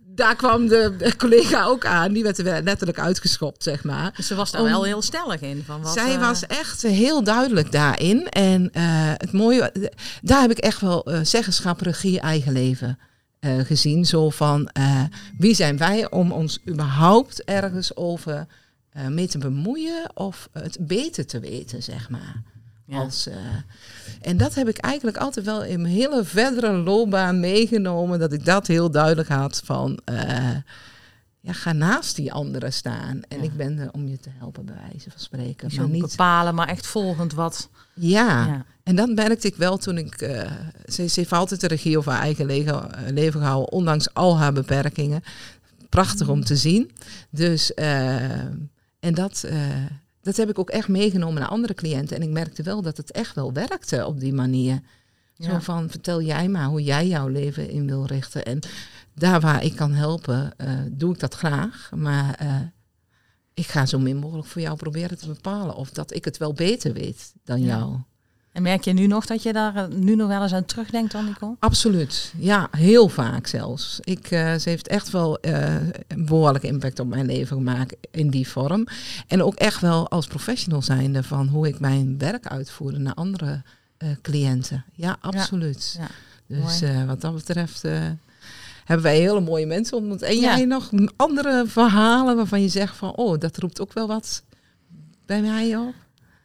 daar 0.05 0.35
kwam 0.35 0.67
de, 0.67 1.13
collega 1.17 1.65
ook 1.65 1.85
aan. 1.85 2.13
Die 2.13 2.23
werd 2.23 2.37
er 2.37 2.63
letterlijk 2.63 2.99
uitgeschopt, 2.99 3.63
zeg 3.63 3.83
maar. 3.83 4.13
Dus 4.15 4.27
ze 4.27 4.35
was 4.35 4.51
daar 4.51 4.63
wel 4.63 4.83
heel 4.83 5.01
stellig 5.01 5.41
in. 5.41 5.63
Van 5.65 5.81
wat, 5.81 5.93
zij 5.93 6.13
uh... 6.13 6.19
was 6.19 6.45
echt 6.45 6.81
heel 6.81 7.23
duidelijk 7.23 7.71
daarin. 7.71 8.29
En 8.29 8.61
uh, 8.61 8.81
het 9.17 9.31
mooie, 9.31 9.91
daar 10.21 10.41
heb 10.41 10.51
ik 10.51 10.57
echt 10.57 10.81
wel 10.81 11.11
uh, 11.11 11.19
zeggenschap, 11.23 11.81
regie, 11.81 12.19
eigen 12.19 12.51
leven 12.51 12.99
gezien. 13.63 14.05
Zo 14.05 14.29
van, 14.29 14.69
wie 15.37 15.55
zijn 15.55 15.77
wij 15.77 16.09
om 16.09 16.31
ons 16.31 16.59
überhaupt 16.67 17.43
ergens 17.43 17.95
over 17.95 18.47
uh, 18.97 19.07
mee 19.07 19.27
te 19.27 19.37
bemoeien 19.37 20.11
of 20.13 20.49
het 20.51 20.77
beter 20.79 21.25
te 21.25 21.39
weten, 21.39 21.83
zeg 21.83 22.09
maar. 22.09 22.41
Als, 22.91 23.27
uh, 23.27 23.35
en 24.21 24.37
dat 24.37 24.55
heb 24.55 24.67
ik 24.67 24.77
eigenlijk 24.77 25.17
altijd 25.17 25.45
wel 25.45 25.63
in 25.63 25.81
mijn 25.81 25.93
hele 25.93 26.23
verdere 26.23 26.71
loopbaan 26.71 27.39
meegenomen, 27.39 28.19
dat 28.19 28.33
ik 28.33 28.45
dat 28.45 28.67
heel 28.67 28.91
duidelijk 28.91 29.27
had 29.27 29.61
van, 29.65 29.99
uh, 30.11 30.55
ja, 31.39 31.53
ga 31.53 31.71
naast 31.71 32.15
die 32.15 32.33
anderen 32.33 32.73
staan. 32.73 33.21
En 33.27 33.43
ik 33.43 33.57
ben 33.57 33.77
er 33.77 33.91
om 33.91 34.07
je 34.07 34.19
te 34.19 34.29
helpen, 34.37 34.65
bij 34.65 34.75
wijze 34.89 35.11
van 35.11 35.19
spreken. 35.19 35.67
Dus 35.67 35.77
maar 35.77 35.89
niet 35.89 36.01
bepalen, 36.01 36.55
maar 36.55 36.67
echt 36.67 36.87
volgend 36.87 37.33
wat. 37.33 37.69
Ja, 37.93 38.45
ja. 38.45 38.65
en 38.83 38.95
dat 38.95 39.09
merkte 39.09 39.47
ik 39.47 39.55
wel 39.55 39.77
toen 39.77 39.97
ik. 39.97 40.21
Uh, 40.21 40.51
ze, 40.85 41.07
ze, 41.07 41.19
heeft 41.19 41.31
altijd 41.31 41.61
de 41.61 41.67
regie 41.67 41.97
over 41.97 42.11
haar 42.11 42.21
eigen 42.21 42.45
leven, 42.45 42.89
leven 43.09 43.39
gehouden, 43.39 43.71
ondanks 43.71 44.13
al 44.13 44.37
haar 44.37 44.53
beperkingen. 44.53 45.23
Prachtig 45.89 46.27
om 46.27 46.43
te 46.43 46.55
zien. 46.55 46.91
Dus, 47.29 47.73
en 49.03 49.13
dat 49.13 49.45
dat 50.23 50.37
heb 50.37 50.49
ik 50.49 50.59
ook 50.59 50.69
echt 50.69 50.87
meegenomen 50.87 51.41
naar 51.41 51.49
andere 51.49 51.73
cliënten. 51.73 52.15
En 52.15 52.23
ik 52.23 52.29
merkte 52.29 52.63
wel 52.63 52.81
dat 52.81 52.97
het 52.97 53.11
echt 53.11 53.35
wel 53.35 53.53
werkte 53.53 54.05
op 54.05 54.19
die 54.19 54.33
manier. 54.33 54.79
Zo 55.37 55.59
van, 55.59 55.89
vertel 55.89 56.21
jij 56.21 56.47
maar 56.47 56.65
hoe 56.65 56.83
jij 56.83 57.07
jouw 57.07 57.27
leven 57.27 57.69
in 57.69 57.87
wil 57.87 58.05
richten. 58.05 58.45
En 58.45 58.59
daar 59.13 59.39
waar 59.39 59.63
ik 59.63 59.75
kan 59.75 59.91
helpen, 59.91 60.53
uh, 60.57 60.79
doe 60.91 61.13
ik 61.13 61.19
dat 61.19 61.33
graag. 61.33 61.91
Maar 61.95 62.39
uh, 62.43 62.59
ik 63.53 63.67
ga 63.67 63.85
zo 63.85 63.99
min 63.99 64.17
mogelijk 64.17 64.47
voor 64.47 64.61
jou 64.61 64.77
proberen 64.77 65.17
te 65.17 65.27
bepalen 65.27 65.75
of 65.75 65.89
dat 65.89 66.13
ik 66.13 66.25
het 66.25 66.37
wel 66.37 66.53
beter 66.53 66.93
weet 66.93 67.33
dan 67.43 67.61
ja. 67.61 67.77
jou. 67.77 67.97
En 68.53 68.61
merk 68.61 68.83
je 68.83 68.93
nu 68.93 69.07
nog 69.07 69.25
dat 69.25 69.43
je 69.43 69.53
daar 69.53 69.87
nu 69.89 70.15
nog 70.15 70.27
wel 70.27 70.41
eens 70.41 70.53
aan 70.53 70.65
terugdenkt, 70.65 71.11
dan, 71.11 71.25
Nicole? 71.25 71.55
Absoluut. 71.59 72.33
Ja, 72.37 72.67
heel 72.71 73.09
vaak 73.09 73.47
zelfs. 73.47 73.99
Ik, 74.01 74.31
uh, 74.31 74.55
ze 74.55 74.69
heeft 74.69 74.87
echt 74.87 75.09
wel 75.09 75.37
uh, 75.41 75.75
een 76.07 76.25
behoorlijke 76.25 76.67
impact 76.67 76.99
op 76.99 77.07
mijn 77.07 77.25
leven 77.25 77.57
gemaakt 77.57 77.95
in 78.11 78.29
die 78.29 78.47
vorm. 78.47 78.87
En 79.27 79.43
ook 79.43 79.55
echt 79.55 79.81
wel 79.81 80.09
als 80.09 80.27
professional 80.27 80.81
zijnde 80.81 81.23
van 81.23 81.47
hoe 81.47 81.67
ik 81.67 81.79
mijn 81.79 82.17
werk 82.17 82.47
uitvoerde 82.47 82.97
naar 82.97 83.13
andere 83.13 83.61
uh, 84.03 84.09
cliënten. 84.21 84.85
Ja, 84.93 85.17
absoluut. 85.21 85.95
Ja, 85.97 86.07
ja. 86.45 86.61
Dus 86.61 87.05
wat 87.05 87.21
dat 87.21 87.35
betreft 87.35 87.81
hebben 88.83 89.05
wij 89.05 89.19
hele 89.19 89.41
mooie 89.41 89.65
mensen 89.65 89.97
ontmoet. 89.97 90.21
En 90.21 90.39
jij 90.39 90.65
nog 90.65 90.89
andere 91.15 91.63
verhalen 91.67 92.35
waarvan 92.35 92.61
je 92.61 92.69
zegt 92.69 92.95
van, 92.95 93.15
oh, 93.15 93.39
dat 93.39 93.57
roept 93.57 93.81
ook 93.81 93.93
wel 93.93 94.07
wat 94.07 94.43
bij 95.25 95.41
mij 95.41 95.77
op? 95.77 95.93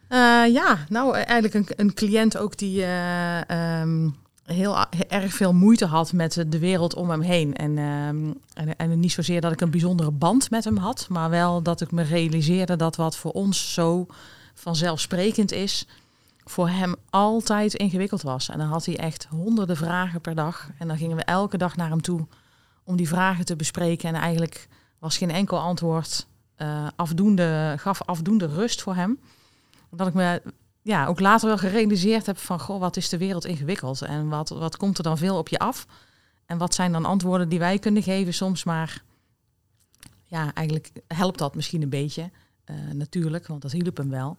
Uh, 0.08 0.52
ja, 0.52 0.78
nou 0.88 1.14
eigenlijk 1.16 1.54
een, 1.54 1.66
een 1.76 1.94
cliënt 1.94 2.38
ook 2.38 2.56
die 2.56 2.80
uh, 2.80 3.80
um, 3.80 4.16
heel 4.44 4.76
erg 5.08 5.32
veel 5.32 5.52
moeite 5.52 5.86
had 5.86 6.12
met 6.12 6.44
de 6.46 6.58
wereld 6.58 6.94
om 6.94 7.10
hem 7.10 7.20
heen. 7.20 7.54
En, 7.54 7.78
um, 7.78 8.40
en, 8.54 8.76
en, 8.76 9.00
niet 9.00 9.12
zozeer 9.12 9.40
dat 9.40 9.52
ik 9.52 9.60
een 9.60 9.70
bijzondere 9.70 10.10
band 10.10 10.50
met 10.50 10.64
hem 10.64 10.76
had, 10.76 11.06
maar 11.08 11.30
wel 11.30 11.62
dat 11.62 11.80
ik 11.80 11.90
me 11.90 12.02
realiseerde 12.02 12.76
dat 12.76 12.96
wat 12.96 13.16
voor 13.16 13.32
ons 13.32 13.72
zo 13.72 14.06
vanzelfsprekend 14.54 15.52
is, 15.52 15.86
voor 16.44 16.68
hem 16.68 16.94
altijd 17.10 17.74
ingewikkeld 17.74 18.22
was. 18.22 18.48
En 18.48 18.58
dan 18.58 18.68
had 18.68 18.84
hij 18.84 18.96
echt 18.96 19.26
honderden 19.30 19.76
vragen 19.76 20.20
per 20.20 20.34
dag. 20.34 20.70
En 20.78 20.88
dan 20.88 20.96
gingen 20.96 21.16
we 21.16 21.24
elke 21.24 21.58
dag 21.58 21.76
naar 21.76 21.88
hem 21.88 22.02
toe 22.02 22.26
om 22.84 22.96
die 22.96 23.08
vragen 23.08 23.44
te 23.44 23.56
bespreken. 23.56 24.08
En 24.08 24.14
eigenlijk 24.14 24.68
was 24.98 25.18
geen 25.18 25.30
enkel 25.30 25.58
antwoord 25.58 26.26
uh, 26.58 26.86
afdoende, 26.96 27.74
gaf 27.78 28.02
afdoende 28.02 28.46
rust 28.46 28.82
voor 28.82 28.94
hem 28.94 29.18
dat 29.90 30.06
ik 30.06 30.14
me 30.14 30.42
ja, 30.82 31.06
ook 31.06 31.20
later 31.20 31.48
wel 31.48 31.58
gerealiseerd 31.58 32.26
heb 32.26 32.38
van, 32.38 32.60
goh, 32.60 32.80
wat 32.80 32.96
is 32.96 33.08
de 33.08 33.18
wereld 33.18 33.44
ingewikkeld? 33.44 34.02
En 34.02 34.28
wat, 34.28 34.48
wat 34.48 34.76
komt 34.76 34.98
er 34.98 35.04
dan 35.04 35.18
veel 35.18 35.36
op 35.36 35.48
je 35.48 35.58
af? 35.58 35.86
En 36.46 36.58
wat 36.58 36.74
zijn 36.74 36.92
dan 36.92 37.04
antwoorden 37.04 37.48
die 37.48 37.58
wij 37.58 37.78
kunnen 37.78 38.02
geven 38.02 38.34
soms? 38.34 38.64
Maar 38.64 39.02
ja, 40.24 40.54
eigenlijk 40.54 40.90
helpt 41.06 41.38
dat 41.38 41.54
misschien 41.54 41.82
een 41.82 41.88
beetje, 41.88 42.30
uh, 42.70 42.76
natuurlijk, 42.92 43.46
want 43.46 43.62
dat 43.62 43.72
hielp 43.72 43.96
hem 43.96 44.10
wel. 44.10 44.36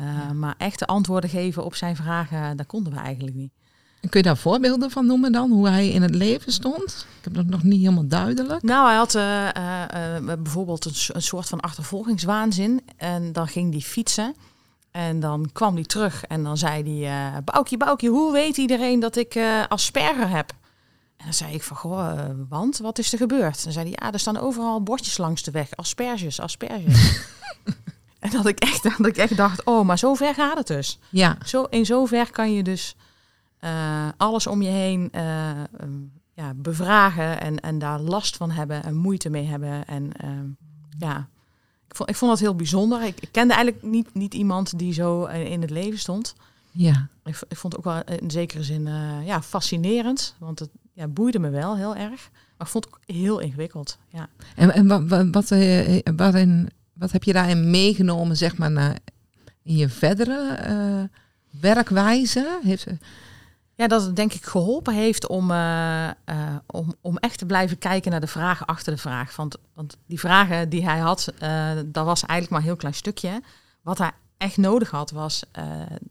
Uh, 0.00 0.30
Maar 0.30 0.54
echte 0.58 0.86
antwoorden 0.86 1.30
geven 1.30 1.64
op 1.64 1.74
zijn 1.74 1.96
vragen, 1.96 2.56
dat 2.56 2.66
konden 2.66 2.92
we 2.92 2.98
eigenlijk 2.98 3.36
niet. 3.36 3.52
Kun 4.00 4.20
je 4.20 4.26
daar 4.26 4.36
voorbeelden 4.36 4.90
van 4.90 5.06
noemen 5.06 5.32
dan, 5.32 5.50
hoe 5.50 5.68
hij 5.68 5.88
in 5.88 6.02
het 6.02 6.14
leven 6.14 6.52
stond? 6.52 7.06
Ik 7.18 7.24
heb 7.24 7.34
dat 7.34 7.46
nog 7.46 7.62
niet 7.62 7.80
helemaal 7.80 8.06
duidelijk. 8.06 8.62
Nou, 8.62 8.86
hij 8.86 8.96
had 8.96 9.14
uh, 9.14 10.34
bijvoorbeeld 10.36 10.84
een, 10.84 11.14
een, 11.14 11.22
soort 11.22 11.48
van 11.48 11.60
achtervolgingswaanzin. 11.60 12.80
En 12.96 13.32
dan 13.32 13.48
ging 13.48 13.72
hij 13.72 13.80
fietsen. 13.80 14.34
En 14.92 15.20
dan 15.20 15.50
kwam 15.52 15.74
hij 15.74 15.84
terug 15.84 16.24
en 16.24 16.42
dan 16.42 16.56
zei 16.56 17.04
hij, 17.04 17.32
uh, 17.34 17.38
Boukje, 17.44 17.76
Boukje, 17.76 18.08
hoe 18.08 18.32
weet 18.32 18.56
iedereen 18.56 19.00
dat 19.00 19.16
ik 19.16 19.34
uh, 19.34 19.66
asperger 19.68 20.28
heb? 20.28 20.50
En 21.16 21.24
dan 21.24 21.34
zei 21.34 21.54
ik 21.54 21.62
van, 21.62 21.76
goh, 21.76 22.14
uh, 22.14 22.24
want 22.48 22.78
wat 22.78 22.98
is 22.98 23.12
er 23.12 23.18
gebeurd? 23.18 23.56
En 23.56 23.62
dan 23.62 23.72
zei 23.72 23.88
hij, 23.88 23.96
ja, 24.00 24.12
er 24.12 24.18
staan 24.18 24.36
overal 24.36 24.82
bordjes 24.82 25.18
langs 25.18 25.42
de 25.42 25.50
weg, 25.50 25.76
asperges, 25.76 26.40
asperges. 26.40 27.20
en 28.18 28.30
dat 28.30 28.46
ik, 28.46 28.58
echt, 28.58 28.82
dat 28.82 29.06
ik 29.06 29.16
echt 29.16 29.36
dacht, 29.36 29.64
oh, 29.64 29.84
maar 29.84 29.98
zo 29.98 30.14
ver 30.14 30.34
gaat 30.34 30.58
het 30.58 30.66
dus. 30.66 30.98
Ja. 31.08 31.36
Zo, 31.44 31.62
in 31.62 31.86
zover 31.86 32.30
kan 32.30 32.52
je 32.52 32.62
dus 32.62 32.96
alles 34.16 34.46
om 34.46 34.62
je 34.62 34.70
heen 34.70 35.10
um, 35.80 36.12
ja, 36.34 36.52
bevragen 36.54 37.40
en, 37.40 37.60
en 37.60 37.78
daar 37.78 38.00
last 38.00 38.36
van 38.36 38.50
hebben 38.50 38.84
en 38.84 38.94
moeite 38.94 39.30
mee 39.30 39.44
hebben. 39.44 39.86
En 39.86 40.12
ehm, 40.12 40.46
ja, 40.98 41.28
ik 41.92 41.98
vond, 41.98 42.10
ik 42.10 42.16
vond 42.16 42.30
dat 42.30 42.40
heel 42.40 42.54
bijzonder. 42.54 43.02
Ik, 43.02 43.20
ik 43.20 43.28
kende 43.30 43.54
eigenlijk 43.54 43.84
niet, 43.84 44.14
niet 44.14 44.34
iemand 44.34 44.78
die 44.78 44.92
zo 44.92 45.24
eh, 45.24 45.50
in 45.50 45.60
het 45.60 45.70
leven 45.70 45.98
stond. 45.98 46.34
Ja. 46.70 47.08
Ik, 47.24 47.40
ik 47.48 47.56
vond 47.56 47.72
het 47.76 47.86
ook 47.86 47.92
wel 47.94 48.18
in 48.18 48.30
zekere 48.30 48.62
zin 48.62 48.86
uh, 48.86 49.26
ja, 49.26 49.42
fascinerend. 49.42 50.34
Want 50.38 50.58
het 50.58 50.70
ja, 50.92 51.08
boeide 51.08 51.38
me 51.38 51.50
wel 51.50 51.76
heel 51.76 51.96
erg. 51.96 52.30
Maar 52.56 52.66
ik 52.66 52.72
vond 52.72 52.84
het 52.84 52.94
ook 52.94 53.00
heel 53.06 53.38
ingewikkeld. 53.38 53.98
Ja. 54.08 54.28
En, 54.54 54.72
en 54.72 54.86
wat, 54.86 55.08
wat, 55.08 55.26
wat, 55.30 55.50
uh, 55.50 55.98
waarin, 56.16 56.70
wat 56.92 57.12
heb 57.12 57.24
je 57.24 57.32
daarin 57.32 57.70
meegenomen, 57.70 58.36
zeg 58.36 58.56
maar, 58.56 58.70
naar, 58.70 58.98
in 59.62 59.76
je 59.76 59.88
verdere 59.88 60.58
uh, 60.68 61.18
werkwijze? 61.60 62.58
Heeft, 62.62 62.86
ja, 63.74 63.86
dat 63.86 64.02
het 64.02 64.16
denk 64.16 64.32
ik 64.32 64.44
geholpen 64.44 64.94
heeft 64.94 65.26
om, 65.26 65.50
uh, 65.50 66.06
uh, 66.06 66.56
om, 66.66 66.94
om 67.00 67.16
echt 67.16 67.38
te 67.38 67.46
blijven 67.46 67.78
kijken 67.78 68.10
naar 68.10 68.20
de 68.20 68.26
vragen 68.26 68.66
achter 68.66 68.92
de 68.92 69.00
vraag. 69.00 69.36
Want, 69.36 69.56
want 69.74 69.96
die 70.06 70.18
vragen 70.18 70.68
die 70.68 70.84
hij 70.84 70.98
had, 70.98 71.32
uh, 71.42 71.70
dat 71.86 72.04
was 72.04 72.20
eigenlijk 72.20 72.50
maar 72.50 72.60
een 72.60 72.66
heel 72.66 72.76
klein 72.76 72.94
stukje. 72.94 73.42
Wat 73.82 73.98
hij 73.98 74.10
echt 74.36 74.56
nodig 74.56 74.90
had, 74.90 75.10
was 75.10 75.42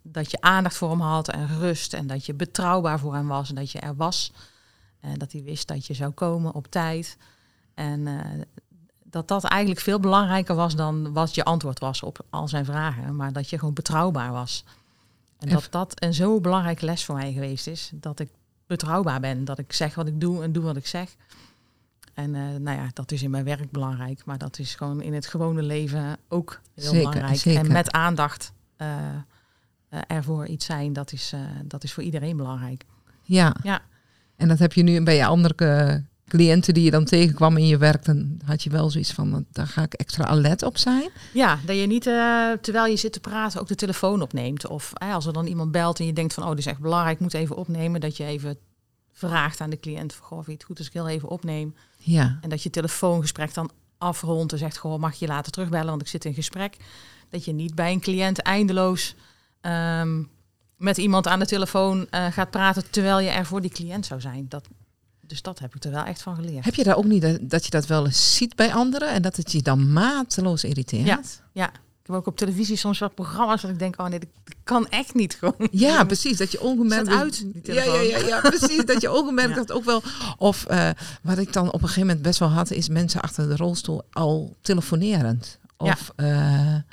dat 0.01 0.31
je 0.31 0.41
aandacht 0.41 0.75
voor 0.75 0.89
hem 0.89 1.01
had 1.01 1.29
en 1.29 1.59
rust. 1.59 1.93
En 1.93 2.07
dat 2.07 2.25
je 2.25 2.33
betrouwbaar 2.33 2.99
voor 2.99 3.13
hem 3.13 3.27
was 3.27 3.49
en 3.49 3.55
dat 3.55 3.71
je 3.71 3.79
er 3.79 3.95
was. 3.95 4.31
En 4.99 5.17
dat 5.17 5.31
hij 5.31 5.43
wist 5.43 5.67
dat 5.67 5.85
je 5.85 5.93
zou 5.93 6.11
komen 6.11 6.53
op 6.53 6.67
tijd. 6.67 7.17
En 7.73 8.07
dat 9.03 9.27
dat 9.27 9.43
eigenlijk 9.43 9.81
veel 9.81 9.99
belangrijker 9.99 10.55
was 10.55 10.75
dan 10.75 11.13
wat 11.13 11.35
je 11.35 11.43
antwoord 11.43 11.79
was 11.79 12.03
op 12.03 12.25
al 12.29 12.47
zijn 12.47 12.65
vragen. 12.65 13.15
Maar 13.15 13.33
dat 13.33 13.49
je 13.49 13.59
gewoon 13.59 13.73
betrouwbaar 13.73 14.31
was. 14.31 14.63
En 15.41 15.49
dat 15.49 15.67
dat 15.69 16.03
een 16.03 16.13
zo 16.13 16.39
belangrijke 16.39 16.85
les 16.85 17.05
voor 17.05 17.15
mij 17.15 17.33
geweest 17.33 17.67
is. 17.67 17.91
Dat 17.93 18.19
ik 18.19 18.29
betrouwbaar 18.67 19.19
ben. 19.19 19.45
Dat 19.45 19.59
ik 19.59 19.73
zeg 19.73 19.95
wat 19.95 20.07
ik 20.07 20.21
doe 20.21 20.43
en 20.43 20.51
doe 20.51 20.63
wat 20.63 20.75
ik 20.75 20.87
zeg. 20.87 21.15
En 22.13 22.33
uh, 22.33 22.41
nou 22.59 22.77
ja, 22.77 22.89
dat 22.93 23.11
is 23.11 23.23
in 23.23 23.29
mijn 23.29 23.43
werk 23.43 23.71
belangrijk. 23.71 24.25
Maar 24.25 24.37
dat 24.37 24.59
is 24.59 24.75
gewoon 24.75 25.01
in 25.01 25.13
het 25.13 25.27
gewone 25.27 25.61
leven 25.61 26.17
ook 26.27 26.61
heel 26.75 26.83
zeker, 26.83 27.09
belangrijk. 27.09 27.39
Zeker. 27.39 27.59
En 27.59 27.71
met 27.71 27.91
aandacht 27.91 28.53
uh, 28.77 28.87
uh, 29.89 29.99
ervoor 30.07 30.45
iets 30.45 30.65
zijn, 30.65 30.93
dat 30.93 31.11
is, 31.11 31.33
dat 31.63 31.83
is 31.83 31.93
voor 31.93 32.03
iedereen 32.03 32.37
belangrijk. 32.37 32.85
Ja. 33.21 33.55
ja. 33.63 33.81
En 34.35 34.47
dat 34.47 34.59
heb 34.59 34.73
je 34.73 34.83
nu 34.83 35.03
bij 35.03 35.15
je 35.15 35.25
andere 35.25 36.03
cliënten 36.31 36.73
die 36.73 36.83
je 36.83 36.91
dan 36.91 37.05
tegenkwam 37.05 37.57
in 37.57 37.67
je 37.67 37.77
werk, 37.77 38.05
dan 38.05 38.39
had 38.45 38.63
je 38.63 38.69
wel 38.69 38.89
zoiets 38.89 39.11
van, 39.11 39.45
daar 39.51 39.67
ga 39.67 39.81
ik 39.81 39.93
extra 39.93 40.25
alert 40.25 40.63
op 40.63 40.77
zijn. 40.77 41.09
Ja, 41.33 41.59
dat 41.65 41.75
je 41.75 41.87
niet 41.87 42.05
uh, 42.05 42.51
terwijl 42.51 42.85
je 42.85 42.95
zit 42.95 43.13
te 43.13 43.19
praten 43.19 43.61
ook 43.61 43.67
de 43.67 43.75
telefoon 43.75 44.21
opneemt. 44.21 44.67
Of 44.67 44.93
uh, 45.03 45.13
als 45.13 45.25
er 45.25 45.33
dan 45.33 45.45
iemand 45.45 45.71
belt 45.71 45.99
en 45.99 46.05
je 46.05 46.13
denkt 46.13 46.33
van, 46.33 46.43
oh, 46.43 46.49
dit 46.49 46.59
is 46.59 46.65
echt 46.65 46.79
belangrijk, 46.79 47.15
ik 47.15 47.21
moet 47.21 47.33
even 47.33 47.55
opnemen. 47.55 48.01
Dat 48.01 48.17
je 48.17 48.25
even 48.25 48.57
vraagt 49.11 49.61
aan 49.61 49.69
de 49.69 49.79
cliënt, 49.79 50.15
goh, 50.21 50.37
vind 50.37 50.45
je 50.45 50.53
het 50.53 50.63
goed 50.63 50.77
als 50.77 50.87
ik 50.87 50.93
heel 50.93 51.07
even 51.07 51.29
opneem? 51.29 51.75
Ja. 51.97 52.37
En 52.41 52.49
dat 52.49 52.63
je 52.63 52.69
telefoongesprek 52.69 53.53
dan 53.53 53.71
afrondt 53.97 54.51
en 54.51 54.57
zegt, 54.57 54.77
goh, 54.77 54.99
mag 54.99 55.15
je 55.15 55.27
later 55.27 55.51
terugbellen, 55.51 55.89
want 55.89 56.01
ik 56.01 56.07
zit 56.07 56.25
in 56.25 56.33
gesprek. 56.33 56.77
Dat 57.29 57.45
je 57.45 57.53
niet 57.53 57.75
bij 57.75 57.91
een 57.91 58.01
cliënt 58.01 58.41
eindeloos 58.41 59.15
um, 59.61 60.29
met 60.77 60.97
iemand 60.97 61.27
aan 61.27 61.39
de 61.39 61.45
telefoon 61.45 62.07
uh, 62.11 62.25
gaat 62.25 62.49
praten 62.49 62.83
terwijl 62.89 63.19
je 63.19 63.29
er 63.29 63.45
voor 63.45 63.61
die 63.61 63.71
cliënt 63.71 64.05
zou 64.05 64.21
zijn. 64.21 64.45
Dat, 64.49 64.67
dus 65.31 65.41
dat 65.41 65.59
heb 65.59 65.75
ik 65.75 65.83
er 65.83 65.91
wel 65.91 66.03
echt 66.03 66.21
van 66.21 66.35
geleerd. 66.35 66.65
Heb 66.65 66.75
je 66.75 66.83
daar 66.83 66.95
ook 66.97 67.05
niet 67.05 67.39
dat, 67.41 67.63
je 67.65 67.69
dat 67.69 67.85
wel 67.85 68.05
eens 68.05 68.35
ziet 68.35 68.55
bij 68.55 68.73
anderen 68.73 69.09
en 69.09 69.21
dat 69.21 69.35
het 69.35 69.51
je 69.51 69.61
dan 69.61 69.93
mateloos 69.93 70.63
irriteert? 70.63 71.05
Ja, 71.05 71.21
ja. 71.51 71.67
Ik 71.69 72.07
heb 72.07 72.15
ook 72.15 72.27
op 72.27 72.37
televisie 72.37 72.75
soms 72.75 72.99
wat 72.99 73.15
programma's 73.15 73.61
dat 73.61 73.71
ik 73.71 73.79
denk, 73.79 73.99
oh 73.99 74.07
nee, 74.07 74.19
dat 74.19 74.29
kan 74.63 74.87
echt 74.87 75.13
niet 75.13 75.33
gewoon. 75.33 75.67
Ja, 75.71 76.03
precies. 76.13 76.37
Dat 76.37 76.51
je 76.51 76.61
ongemerkt 76.61 77.07
uit. 77.07 77.45
Ja, 77.63 77.83
ja, 77.83 78.01
ja, 78.01 78.17
ja, 78.17 78.39
precies. 78.39 78.85
dat 78.85 79.01
je 79.01 79.11
ongemerkt 79.11 79.55
dat 79.67 79.71
ook 79.71 79.83
wel. 79.83 80.03
Of 80.37 80.65
uh, 80.71 80.89
wat 81.21 81.37
ik 81.37 81.53
dan 81.53 81.67
op 81.67 81.73
een 81.73 81.79
gegeven 81.79 82.07
moment 82.07 82.21
best 82.21 82.39
wel 82.39 82.49
had, 82.49 82.71
is 82.71 82.89
mensen 82.89 83.21
achter 83.21 83.49
de 83.49 83.55
rolstoel 83.55 84.01
al 84.11 84.55
telefonerend 84.61 85.59
Of, 85.81 86.11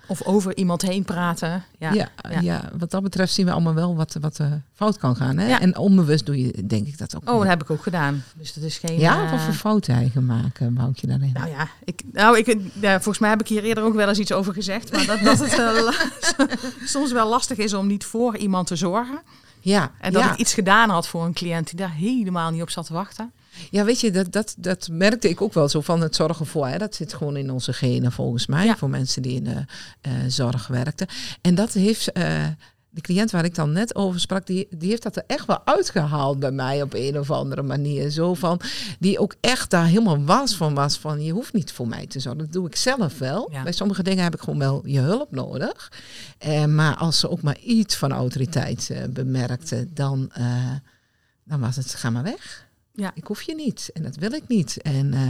of 0.06 0.22
over 0.22 0.56
iemand 0.56 0.82
heen 0.82 1.04
praten. 1.04 1.64
Ja. 1.78 1.92
Ja, 1.92 2.08
ja. 2.40 2.70
wat 2.78 2.90
dat 2.90 3.02
betreft 3.02 3.32
zien 3.32 3.46
we 3.46 3.52
allemaal 3.52 3.74
wel 3.74 3.96
wat, 3.96 4.16
wat 4.20 4.40
fout 4.74 4.98
kan 4.98 5.16
gaan. 5.16 5.38
Hè? 5.38 5.54
En 5.54 5.76
onbewust 5.76 6.26
doe 6.26 6.40
je 6.42 6.66
denk 6.66 6.86
ik 6.86 6.98
dat 6.98 7.16
ook. 7.16 7.28
Oh, 7.28 7.38
dat 7.38 7.46
heb 7.46 7.62
ik 7.62 7.70
ook 7.70 7.82
gedaan. 7.82 8.24
Dus 8.34 8.54
dat 8.54 8.64
is 8.64 8.78
geen. 8.78 8.98
Ja, 8.98 9.30
wat 9.30 9.40
voor 9.40 9.52
fouten 9.52 9.94
eigen 9.94 10.26
maken, 10.26 10.74
Boukje 10.74 11.06
daarin? 11.06 11.32
Nou 11.32 11.48
ja, 11.48 11.68
ik, 11.84 12.02
nou, 12.12 12.38
ik, 12.38 12.56
ja, 12.80 12.92
volgens 12.92 13.18
mij 13.18 13.30
heb 13.30 13.40
ik 13.40 13.48
hier 13.48 13.64
eerder 13.64 13.84
ook 13.84 13.94
wel 13.94 14.08
eens 14.08 14.18
iets 14.18 14.32
over 14.32 14.52
gezegd. 14.52 14.92
Maar 14.92 15.06
dat, 15.06 15.20
dat 15.20 15.38
het 15.38 16.58
soms 16.84 17.12
wel 17.12 17.28
lastig 17.28 17.56
is 17.58 17.74
om 17.74 17.86
niet 17.86 18.04
voor 18.04 18.36
iemand 18.36 18.66
te 18.66 18.76
zorgen. 18.76 19.20
Ja, 19.60 19.90
en 20.00 20.12
dat 20.12 20.22
ja. 20.22 20.32
ik 20.32 20.38
iets 20.38 20.54
gedaan 20.54 20.90
had 20.90 21.08
voor 21.08 21.24
een 21.24 21.32
cliënt 21.32 21.66
die 21.66 21.76
daar 21.76 21.92
helemaal 21.92 22.50
niet 22.50 22.62
op 22.62 22.70
zat 22.70 22.86
te 22.86 22.92
wachten. 22.92 23.32
Ja, 23.70 23.84
weet 23.84 24.00
je, 24.00 24.10
dat, 24.10 24.32
dat, 24.32 24.54
dat 24.58 24.88
merkte 24.90 25.28
ik 25.28 25.42
ook 25.42 25.52
wel 25.52 25.68
zo 25.68 25.80
van 25.80 26.00
het 26.00 26.16
zorgen 26.16 26.46
voor. 26.46 26.66
Hè. 26.66 26.78
Dat 26.78 26.94
zit 26.94 27.14
gewoon 27.14 27.36
in 27.36 27.50
onze 27.50 27.72
genen 27.72 28.12
volgens 28.12 28.46
mij, 28.46 28.76
voor 28.76 28.90
mensen 28.90 29.22
die 29.22 29.34
in 29.34 29.44
de 29.44 29.64
uh, 30.08 30.12
zorg 30.28 30.66
werkten. 30.66 31.06
En 31.40 31.54
dat 31.54 31.72
heeft 31.72 32.16
uh, 32.16 32.46
de 32.90 33.00
cliënt 33.00 33.30
waar 33.30 33.44
ik 33.44 33.54
dan 33.54 33.72
net 33.72 33.94
over 33.94 34.20
sprak, 34.20 34.46
die, 34.46 34.66
die 34.70 34.90
heeft 34.90 35.02
dat 35.02 35.16
er 35.16 35.24
echt 35.26 35.46
wel 35.46 35.60
uitgehaald 35.64 36.38
bij 36.38 36.50
mij 36.50 36.82
op 36.82 36.94
een 36.94 37.18
of 37.18 37.30
andere 37.30 37.62
manier. 37.62 38.10
Zo 38.10 38.34
van, 38.34 38.60
die 38.98 39.18
ook 39.18 39.34
echt 39.40 39.70
daar 39.70 39.86
helemaal 39.86 40.24
was 40.24 40.54
van 40.54 40.74
was 40.74 40.96
van, 40.96 41.24
je 41.24 41.32
hoeft 41.32 41.52
niet 41.52 41.72
voor 41.72 41.88
mij 41.88 42.06
te 42.06 42.20
zorgen. 42.20 42.44
Dat 42.44 42.52
doe 42.52 42.66
ik 42.66 42.76
zelf 42.76 43.18
wel. 43.18 43.48
Ja. 43.52 43.62
Bij 43.62 43.72
sommige 43.72 44.02
dingen 44.02 44.24
heb 44.24 44.34
ik 44.34 44.40
gewoon 44.40 44.58
wel 44.58 44.82
je 44.84 45.00
hulp 45.00 45.30
nodig. 45.30 45.92
Uh, 46.46 46.64
maar 46.64 46.96
als 46.96 47.18
ze 47.18 47.30
ook 47.30 47.42
maar 47.42 47.58
iets 47.58 47.96
van 47.96 48.12
autoriteit 48.12 48.92
bemerkte, 49.10 49.86
dan, 49.92 50.30
dan 51.44 51.60
was 51.60 51.76
het, 51.76 51.94
ga 51.94 52.10
maar 52.10 52.22
weg. 52.22 52.67
Ja. 53.00 53.10
Ik 53.14 53.26
hoef 53.26 53.42
je 53.42 53.54
niet 53.54 53.90
en 53.92 54.02
dat 54.02 54.16
wil 54.16 54.32
ik 54.32 54.48
niet. 54.48 54.82
En, 54.82 55.12
uh, 55.12 55.20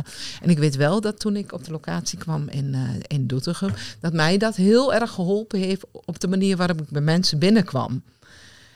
en 0.42 0.48
ik 0.48 0.58
weet 0.58 0.76
wel 0.76 1.00
dat 1.00 1.20
toen 1.20 1.36
ik 1.36 1.52
op 1.52 1.64
de 1.64 1.70
locatie 1.70 2.18
kwam 2.18 2.48
in, 2.48 2.74
uh, 2.74 2.90
in 3.06 3.26
Doetinchem, 3.26 3.74
dat 4.00 4.12
mij 4.12 4.38
dat 4.38 4.56
heel 4.56 4.94
erg 4.94 5.10
geholpen 5.10 5.58
heeft 5.58 5.84
op 5.92 6.20
de 6.20 6.28
manier 6.28 6.56
waarop 6.56 6.80
ik 6.80 6.88
bij 6.88 7.02
mensen 7.02 7.38
binnenkwam. 7.38 8.02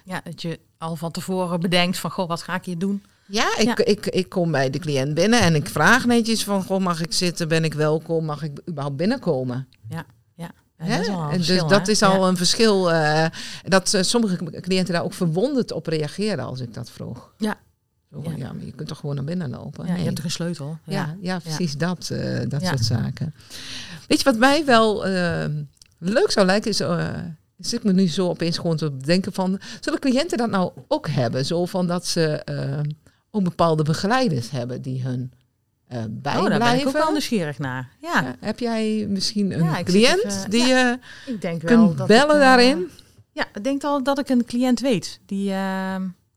Ja, 0.05 0.21
dat 0.25 0.43
je 0.43 0.61
al 0.79 0.97
van 0.97 1.11
tevoren 1.11 1.61
bedenkt 1.61 1.99
van, 1.99 2.11
goh, 2.11 2.29
wat 2.29 2.43
ga 2.43 2.55
ik 2.55 2.65
hier 2.65 2.79
doen? 2.79 3.03
Ja, 3.27 3.59
ik, 3.59 3.65
ja. 3.65 3.85
Ik, 3.85 4.07
ik 4.07 4.29
kom 4.29 4.51
bij 4.51 4.71
de 4.71 4.79
cliënt 4.79 5.15
binnen 5.15 5.41
en 5.41 5.55
ik 5.55 5.69
vraag 5.69 6.07
netjes 6.07 6.45
van, 6.45 6.63
goh, 6.63 6.81
mag 6.81 7.01
ik 7.01 7.13
zitten? 7.13 7.49
Ben 7.49 7.65
ik 7.65 7.75
welkom? 7.75 8.25
Mag 8.25 8.43
ik 8.43 8.61
überhaupt 8.69 8.97
binnenkomen? 8.97 9.69
Ja, 9.89 10.07
ja. 10.35 10.51
En 10.77 10.89
dat 10.89 11.01
is 11.01 11.09
al 11.09 11.23
een 11.23 11.33
verschil, 11.33 11.69
dus 11.69 11.79
dat 11.79 11.89
is 11.89 12.03
al 12.03 12.23
ja. 12.23 12.29
een 12.29 12.37
verschil. 12.37 12.93
Uh, 12.93 13.27
dat 13.63 13.99
sommige 14.01 14.61
cliënten 14.61 14.95
daar 14.95 15.05
ook 15.05 15.15
verwonderd 15.15 15.73
op 15.73 15.87
reageren 15.87 16.45
als 16.45 16.61
ik 16.61 16.75
dat 16.75 16.91
vroeg. 16.91 17.33
Ja, 17.39 17.59
ja. 18.21 18.37
ja. 18.37 18.53
maar 18.53 18.65
je 18.65 18.73
kunt 18.73 18.89
toch 18.89 18.99
gewoon 18.99 19.15
naar 19.15 19.25
binnen 19.25 19.51
lopen. 19.51 19.87
Ja, 19.87 19.91
nee. 19.91 19.99
je 19.99 20.05
hebt 20.05 20.17
toch 20.17 20.25
een 20.25 20.31
sleutel. 20.31 20.79
Ja, 20.85 20.93
ja, 20.95 21.17
ja 21.21 21.39
precies 21.39 21.77
dat, 21.77 22.11
uh, 22.13 22.41
dat 22.49 22.63
soort 22.63 22.85
zaken. 22.85 23.35
Weet 24.09 24.19
je 24.19 24.25
wat 24.25 24.37
mij 24.37 24.65
wel 24.65 25.09
uh, 25.09 25.45
leuk 25.99 26.31
zou 26.31 26.47
lijken 26.47 26.71
is... 26.71 26.81
Uh, 26.81 27.15
zit 27.59 27.85
me 27.85 27.93
nu 27.93 28.09
zo 28.09 28.29
opeens 28.29 28.59
gewoon 28.59 28.77
te 28.77 28.97
denken 28.97 29.33
van... 29.33 29.61
Zullen 29.81 29.99
cliënten 29.99 30.39
dat 30.39 30.51
nou 30.51 30.73
ook 30.89 31.09
hebben? 31.09 31.47
Zo 31.47 31.67
van 31.67 31.87
dat 31.87 32.07
ze 32.07 32.43
ook 33.31 33.43
bepaalde 33.43 33.83
begeleiders 33.83 34.51
hebben 34.51 34.83
die 34.83 35.03
hun 35.03 35.33
bijblijven. 35.89 36.43
Oh, 36.43 36.49
daar 36.49 36.59
ben 36.59 36.81
ik 36.81 36.87
ook 36.87 36.93
wel 36.93 37.11
nieuwsgierig 37.11 37.59
naar. 37.59 37.91
Ja. 38.01 38.37
heb 38.41 38.59
jij 38.59 39.07
misschien 39.09 39.53
een 39.53 39.85
cliënt 39.85 40.25
even, 40.25 40.51
die 40.51 40.65
je 40.65 40.99
ik 41.27 41.41
denk 41.41 41.65
kunt 41.65 41.97
wel 41.97 42.07
bellen 42.07 42.35
ik, 42.35 42.41
daarin? 42.41 42.91
Ja, 43.33 43.47
ik 43.55 43.65
denk 43.65 43.85
al 43.85 44.03
dat 44.03 44.19
ik 44.19 44.29
een 44.29 44.45
cliënt 44.45 44.81
weet. 44.81 45.21
Die... 45.27 45.53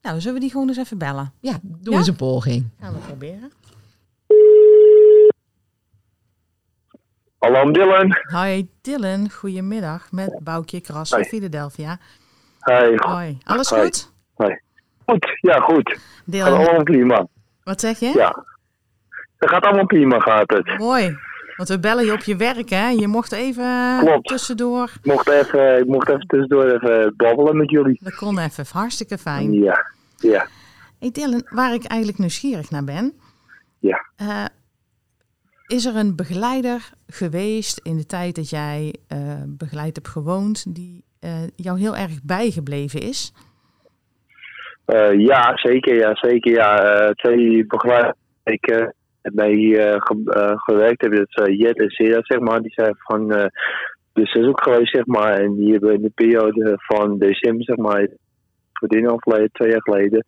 Nou, 0.05 0.19
zullen 0.19 0.33
we 0.33 0.39
die 0.39 0.51
gewoon 0.51 0.67
eens 0.67 0.77
even 0.77 0.97
bellen? 0.97 1.33
Ja, 1.39 1.59
doe 1.61 1.93
ja? 1.93 1.99
eens 1.99 2.07
een 2.07 2.15
poging. 2.15 2.69
Gaan 2.79 2.93
we 2.93 2.99
proberen. 2.99 3.51
Hallo 7.37 7.71
Dylan. 7.71 8.17
Hoi 8.21 8.69
Dylan, 8.81 9.31
goedemiddag. 9.31 10.11
Met 10.11 10.39
Boukje 10.43 10.81
Kras 10.81 11.09
van 11.09 11.23
Philadelphia. 11.23 11.97
Hoi. 12.59 12.95
Hoi. 12.95 13.37
Alles 13.43 13.67
goed? 13.67 14.11
Hoi. 14.33 14.59
Goed, 15.05 15.37
ja 15.41 15.59
goed. 15.59 15.99
Dylan. 16.25 16.47
Gaat 16.47 16.67
allemaal 16.67 16.83
prima. 16.83 17.27
Wat 17.63 17.79
zeg 17.79 17.99
je? 17.99 18.11
Ja. 18.15 18.45
Het 19.37 19.49
gaat 19.49 19.65
allemaal 19.65 19.85
prima, 19.85 20.19
gaat 20.19 20.49
het. 20.49 20.77
Mooi. 20.77 21.17
Want 21.55 21.69
we 21.69 21.79
bellen 21.79 22.05
je 22.05 22.13
op 22.13 22.23
je 22.23 22.35
werk, 22.35 22.69
hè? 22.69 22.89
Je 22.89 23.07
mocht 23.07 23.31
even 23.31 23.99
Klopt. 23.99 24.27
tussendoor. 24.27 24.83
Ik 24.83 25.05
mocht, 25.05 25.29
even, 25.29 25.79
ik 25.79 25.85
mocht 25.85 26.09
even 26.09 26.27
tussendoor 26.27 26.65
even 26.65 27.13
babbelen 27.17 27.57
met 27.57 27.69
jullie. 27.69 27.99
Dat 28.03 28.15
kon 28.15 28.39
even. 28.39 28.65
Hartstikke 28.71 29.17
fijn. 29.17 29.53
Ja, 29.53 29.91
ja. 30.17 30.47
Hey 30.99 31.11
Dylan, 31.11 31.45
waar 31.49 31.73
ik 31.73 31.83
eigenlijk 31.83 32.19
nieuwsgierig 32.19 32.69
naar 32.69 32.83
ben. 32.83 33.13
Ja. 33.79 34.05
Uh, 34.21 34.45
is 35.67 35.85
er 35.85 35.95
een 35.95 36.15
begeleider 36.15 36.89
geweest 37.07 37.79
in 37.83 37.97
de 37.97 38.05
tijd 38.05 38.35
dat 38.35 38.49
jij 38.49 38.95
uh, 39.13 39.19
begeleid 39.47 39.95
hebt 39.95 40.07
gewoond, 40.07 40.75
die 40.75 41.03
uh, 41.19 41.31
jou 41.55 41.79
heel 41.79 41.95
erg 41.95 42.23
bijgebleven 42.23 43.01
is? 43.01 43.33
ja, 45.17 45.57
zeker. 45.57 45.95
Ja, 45.95 46.15
zeker. 46.15 46.51
Ja, 46.51 47.11
twee 47.13 47.65
begeleiders. 47.65 48.17
Ik 48.43 48.93
mee 49.33 49.57
uh, 49.57 49.95
ge 49.97 50.21
uh, 50.23 50.51
gewerkt 50.55 51.01
hebben. 51.01 51.27
Dat 51.29 51.47
is 51.47 51.57
Jet 51.57 51.79
en 51.79 51.89
Sera, 51.89 52.19
zeg 52.21 52.39
maar. 52.39 52.61
Die 52.61 52.73
zijn 52.73 52.95
van 52.97 53.21
uh, 53.21 53.45
de 54.13 54.25
seizoen 54.25 54.61
geweest, 54.61 54.95
zeg 54.95 55.05
maar. 55.05 55.33
En 55.33 55.55
die 55.55 55.71
hebben 55.71 55.93
in 55.93 56.01
de 56.01 56.11
periode 56.15 56.73
van 56.77 57.17
december, 57.17 57.63
zeg 57.63 57.77
maar, 57.77 58.07
verdien 58.73 59.09
overleden, 59.09 59.51
twee 59.51 59.71
jaar 59.71 59.81
geleden. 59.81 60.25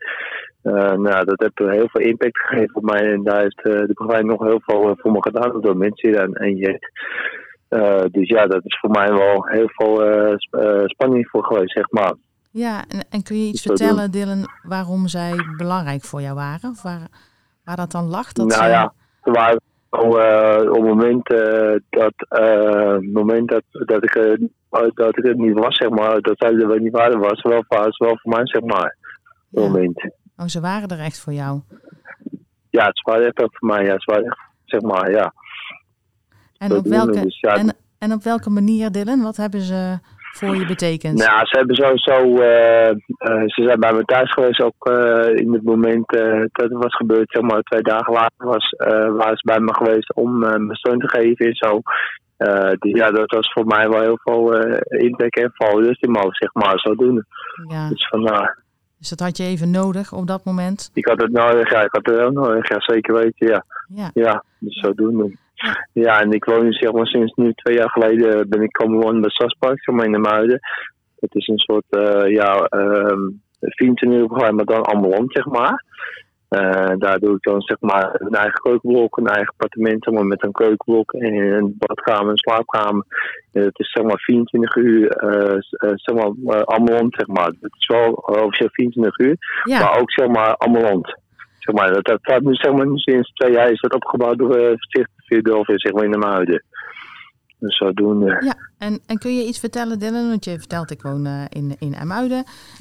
nou, 1.01 1.25
dat 1.25 1.39
heeft 1.39 1.73
heel 1.73 1.89
veel 1.89 2.05
impact 2.05 2.38
gegeven 2.38 2.75
op 2.75 2.83
mij. 2.83 3.12
En 3.12 3.23
daar 3.23 3.41
heeft 3.41 3.63
de 3.63 3.93
begeleiding 3.93 4.31
nog 4.31 4.47
heel 4.47 4.62
veel 4.62 4.95
voor 4.97 5.12
me 5.12 5.21
gedaan 5.21 5.62
door 5.62 5.77
mensen 5.77 6.21
en, 6.21 6.33
en 6.33 6.55
Jet. 6.55 6.91
dus 8.12 8.29
ja, 8.29 8.47
dat 8.47 8.65
is 8.65 8.79
voor 8.79 8.89
mij 8.89 9.13
wel 9.13 9.45
heel 9.45 9.69
veel 9.69 10.01
spanning 10.86 11.27
voor 11.29 11.43
geweest, 11.43 11.71
zeg 11.71 11.91
maar. 11.91 12.13
Ja, 12.51 12.83
en, 12.88 13.05
en 13.10 13.23
kun 13.23 13.38
je 13.38 13.47
iets 13.47 13.63
dus 13.63 13.77
vertellen, 13.77 14.12
Dylan, 14.12 14.47
waarom 14.63 15.07
zij 15.07 15.33
belangrijk 15.57 16.03
voor 16.03 16.21
jou 16.21 16.36
waren? 16.36 16.69
Of 16.69 16.81
waar, 16.81 17.07
waar 17.67 17.75
dat 17.75 17.91
dan 17.91 18.08
lag? 18.08 18.32
Dat 18.32 18.47
nou 18.47 18.63
ze... 18.63 18.69
ja, 18.69 18.93
er 19.23 19.32
waren 19.32 19.62
uh, 19.91 20.69
op 20.69 20.75
het 20.75 20.84
moment, 20.84 21.32
uh, 21.32 21.75
dat, 21.89 22.13
uh, 22.39 22.97
moment 23.13 23.47
dat, 23.49 23.63
dat, 23.69 24.03
ik, 24.03 24.13
dat 24.93 25.17
ik 25.17 25.25
het 25.25 25.38
niet 25.38 25.53
was, 25.53 25.77
zeg 25.77 25.89
maar, 25.89 26.21
dat 26.21 26.38
zij 26.38 26.53
er 26.53 26.82
niet 26.82 26.91
waren, 26.91 27.19
was 27.19 27.41
wel, 27.41 27.63
was 27.67 27.97
wel 27.97 28.17
voor 28.17 28.32
mij, 28.32 28.47
zeg 28.47 28.62
maar. 28.62 28.97
Het 29.51 29.60
moment. 29.60 30.12
Oh, 30.38 30.45
ze 30.45 30.60
waren 30.60 30.89
er 30.89 30.99
echt 30.99 31.19
voor 31.19 31.34
jou? 31.34 31.62
Ja, 32.69 32.86
het 32.86 33.01
waren 33.01 33.25
echt 33.25 33.58
voor 33.58 33.67
mij, 33.67 33.86
ja, 33.86 33.93
ze 33.97 34.12
waren 34.12 34.25
echt, 34.25 34.39
zeg 34.65 34.82
maar, 34.82 35.12
ja. 35.12 35.34
En 36.58 36.71
op, 36.71 36.86
welke, 36.86 37.21
dus, 37.21 37.39
ja, 37.39 37.56
en, 37.56 37.75
en 37.97 38.13
op 38.13 38.23
welke 38.23 38.49
manier, 38.49 38.91
Dylan? 38.91 39.21
Wat 39.21 39.38
hebben 39.38 39.62
ze 39.62 39.99
voor 40.38 40.56
je 40.56 40.65
betekent? 40.65 41.17
Nou, 41.17 41.45
ze 41.45 41.58
hebben 41.58 41.76
sowieso, 41.76 42.19
uh, 42.23 42.89
uh, 42.89 43.43
ze 43.45 43.63
zijn 43.63 43.80
bij 43.80 43.93
me 43.93 44.04
thuis 44.06 44.32
geweest 44.32 44.62
ook 44.62 44.89
uh, 44.91 45.36
in 45.36 45.54
het 45.54 45.63
moment 45.63 46.10
dat 46.52 46.69
het 46.69 46.71
was 46.71 46.95
gebeurd, 46.95 47.32
zeg 47.32 47.41
maar 47.41 47.62
twee 47.62 47.82
dagen 47.82 48.13
later 48.13 48.45
was, 48.47 48.73
waren 49.17 49.38
ze 49.38 49.45
bij 49.45 49.60
me 49.60 49.73
geweest 49.73 50.13
om 50.13 50.39
me 50.39 50.76
steun 50.76 51.00
te 51.00 51.10
geven 51.10 51.45
en 51.45 51.56
zo. 51.56 51.82
dus 52.80 52.91
ja, 52.91 53.12
dat 53.12 53.32
was 53.32 53.52
voor 53.54 53.65
mij 53.65 53.89
wel 53.89 54.02
heel 54.02 54.19
veel 54.23 54.56
impact 54.88 55.39
en 55.39 55.52
val 55.54 55.76
dus 55.76 56.00
die 56.00 56.10
mogen 56.10 56.34
zeg 56.36 56.54
maar 56.54 56.80
zo 56.80 56.95
doen. 56.95 57.26
Ja. 57.67 57.89
Dus 57.89 58.08
vandaar. 58.08 58.65
Dus 58.97 59.10
dat 59.10 59.19
had 59.19 59.38
je 59.38 59.43
even 59.43 59.71
nodig 59.71 60.13
op 60.13 60.28
dat 60.28 60.45
moment? 60.45 60.91
Ik 60.93 61.06
had 61.06 61.21
het 61.21 61.32
nodig, 61.32 61.71
ja, 61.71 61.82
ik 61.82 61.91
had 61.91 62.06
het 62.06 62.15
wel 62.15 62.32
nodig, 62.32 62.69
ja, 62.69 62.76
zeker 62.80 63.13
weten, 63.13 63.47
ja. 63.47 63.65
Ja, 63.88 64.10
ja 64.13 64.43
dus 64.60 64.80
zo 64.80 64.93
doen. 64.93 65.38
Ja. 65.93 66.22
en 66.22 66.32
ik 66.32 66.46
woon 66.46 66.63
nu 66.63 66.72
zeg 66.72 66.91
maar 66.91 67.08
sinds 67.08 67.34
nu 67.36 67.54
twee 67.54 67.78
jaar 67.78 67.89
geleden 67.89 68.50
ben 68.50 68.62
ik 68.62 68.72
komen 68.72 69.00
wonen 69.00 69.22
bij 69.22 69.30
Saspark, 69.30 69.84
zeg 69.84 69.96
maar 69.96 70.06
in 70.06 70.12
de 70.12 70.17
Muiden. 70.17 70.60
Het 71.20 71.36
is 71.36 71.48
een 71.48 71.58
soort, 71.58 71.86
uh, 71.89 72.32
ja, 72.34 72.67
um, 72.70 73.41
24 73.60 74.20
uur 74.20 74.28
begeleid, 74.28 74.54
maar 74.54 74.65
dan 74.65 74.82
ambulant, 74.82 75.32
zeg 75.32 75.46
maar. 75.46 75.86
Uh, 76.50 76.93
daar 76.98 77.20
doe 77.20 77.36
ik 77.36 77.43
dan 77.43 77.62
zeg 77.62 77.78
maar 77.80 78.10
een 78.13 78.34
eigen 78.34 78.62
keukenblok, 78.62 79.17
een 79.17 79.28
eigen 79.28 79.52
appartement 79.52 80.04
zeg 80.04 80.13
maar, 80.13 80.26
met 80.26 80.43
een 80.43 80.52
keukenblok 80.52 81.13
en 81.13 81.34
een 81.34 81.76
badkamer 81.78 82.30
en 82.30 82.38
slaapkamer. 82.38 83.06
Het 83.52 83.80
is 83.80 83.91
zeg 83.91 84.04
maar 84.04 84.20
24 84.20 84.76
uur, 84.76 85.24
uh, 85.24 85.58
zeg 85.96 86.15
maar 86.15 86.32
uh, 86.56 86.62
ambulant, 86.62 87.15
zeg 87.15 87.28
maar. 87.28 87.46
Het 87.46 87.76
is 87.78 87.88
wel 87.88 88.12
officieel 88.12 88.70
24 88.72 89.20
uur, 89.20 89.36
ja. 89.63 89.80
maar 89.80 90.00
ook 90.00 90.12
zeg 90.12 90.28
maar 90.28 90.56
ambulant. 90.56 91.15
Zeg 91.67 91.75
maar, 91.75 91.93
dat, 91.93 92.06
dat, 92.06 92.19
dat 92.21 92.41
nu, 92.41 92.53
zeg 92.53 92.71
maar, 92.71 92.88
sinds 92.93 93.32
twee 93.34 93.51
jaar 93.51 93.71
is 93.71 93.80
dat 93.80 93.93
opgebouwd 93.93 94.38
door 94.38 94.60
uh, 94.60 94.75
Sticht 94.75 95.10
Philadelphia, 95.15 95.77
zeg 95.77 95.93
maar, 95.93 96.03
in 96.03 96.12
de 96.12 96.17
Muiden. 96.17 96.63
Dus 97.60 97.77
zodoende. 97.77 98.41
Ja, 98.45 98.56
en, 98.77 98.99
en 99.08 99.17
kun 99.17 99.36
je 99.36 99.45
iets 99.45 99.60
vertellen, 99.60 99.99
Dylan, 99.99 100.30
want 100.30 100.45
je 100.45 100.60
vertelt 100.60 100.91
ik 100.91 101.01
woon 101.01 101.25
uh, 101.25 101.43
in, 101.49 101.75
in 101.80 101.95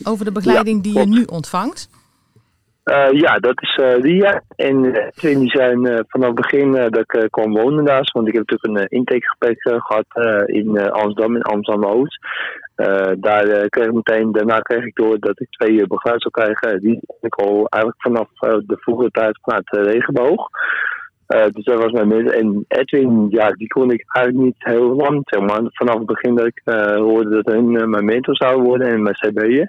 over 0.04 0.24
de 0.24 0.32
begeleiding 0.32 0.76
ja, 0.76 0.82
die 0.82 0.98
je 0.98 1.06
nu 1.06 1.24
ontvangt? 1.24 1.88
Uh, 2.84 3.20
ja, 3.20 3.38
dat 3.38 3.62
is 3.62 3.78
uh, 3.82 3.96
Ria. 3.96 4.42
En 4.56 4.84
uh, 4.84 5.38
die 5.38 5.50
zijn 5.50 6.04
vanaf 6.08 6.26
het 6.26 6.34
begin 6.34 6.72
dat 6.72 6.98
ik 6.98 7.30
kwam 7.30 7.52
wonen 7.52 7.84
daar. 7.84 8.10
Want 8.12 8.28
ik 8.28 8.34
heb 8.34 8.48
natuurlijk 8.48 8.80
een 8.80 8.98
intakegesprek 8.98 9.56
gehad 9.60 10.06
in 10.46 10.90
Amsterdam, 10.90 11.36
in 11.36 11.42
Amsterdam-Oost. 11.42 12.18
Daar 13.20 13.68
kreeg 13.68 13.86
ik 13.86 13.92
meteen, 13.92 14.32
daarna 14.32 14.58
kreeg 14.58 14.84
ik 14.84 14.94
door 14.94 15.18
dat 15.18 15.40
ik 15.40 15.50
twee 15.50 15.86
begeleiders 15.86 16.30
zou 16.30 16.30
krijgen. 16.30 16.80
Die 16.80 17.00
ik 17.20 17.34
al 17.34 17.66
eigenlijk 17.68 18.02
vanaf 18.02 18.28
de 18.66 18.76
vroege 18.78 19.10
tijd 19.10 19.38
vanuit 19.42 19.66
de 19.66 19.82
regenboog. 19.82 20.48
dus 21.26 21.64
dat 21.64 21.82
was 21.82 21.92
mijn 21.92 22.08
mis. 22.08 22.32
En 22.32 22.64
Edwin, 22.68 23.26
ja, 23.30 23.50
die 23.50 23.68
kon 23.68 23.90
ik 23.90 24.04
eigenlijk 24.06 24.46
niet 24.46 24.64
heel 24.64 24.94
lang, 24.94 25.20
zeg 25.24 25.40
maar. 25.40 25.60
Vanaf 25.64 25.96
het 25.96 26.06
begin 26.06 26.34
dat 26.34 26.46
ik 26.46 26.62
hoorde 26.94 27.42
dat 27.42 27.54
hun 27.54 27.90
mijn 27.90 28.04
mentor 28.04 28.36
zou 28.36 28.62
worden 28.62 28.88
en 28.88 29.02
mijn 29.02 29.14
CB'en 29.14 29.68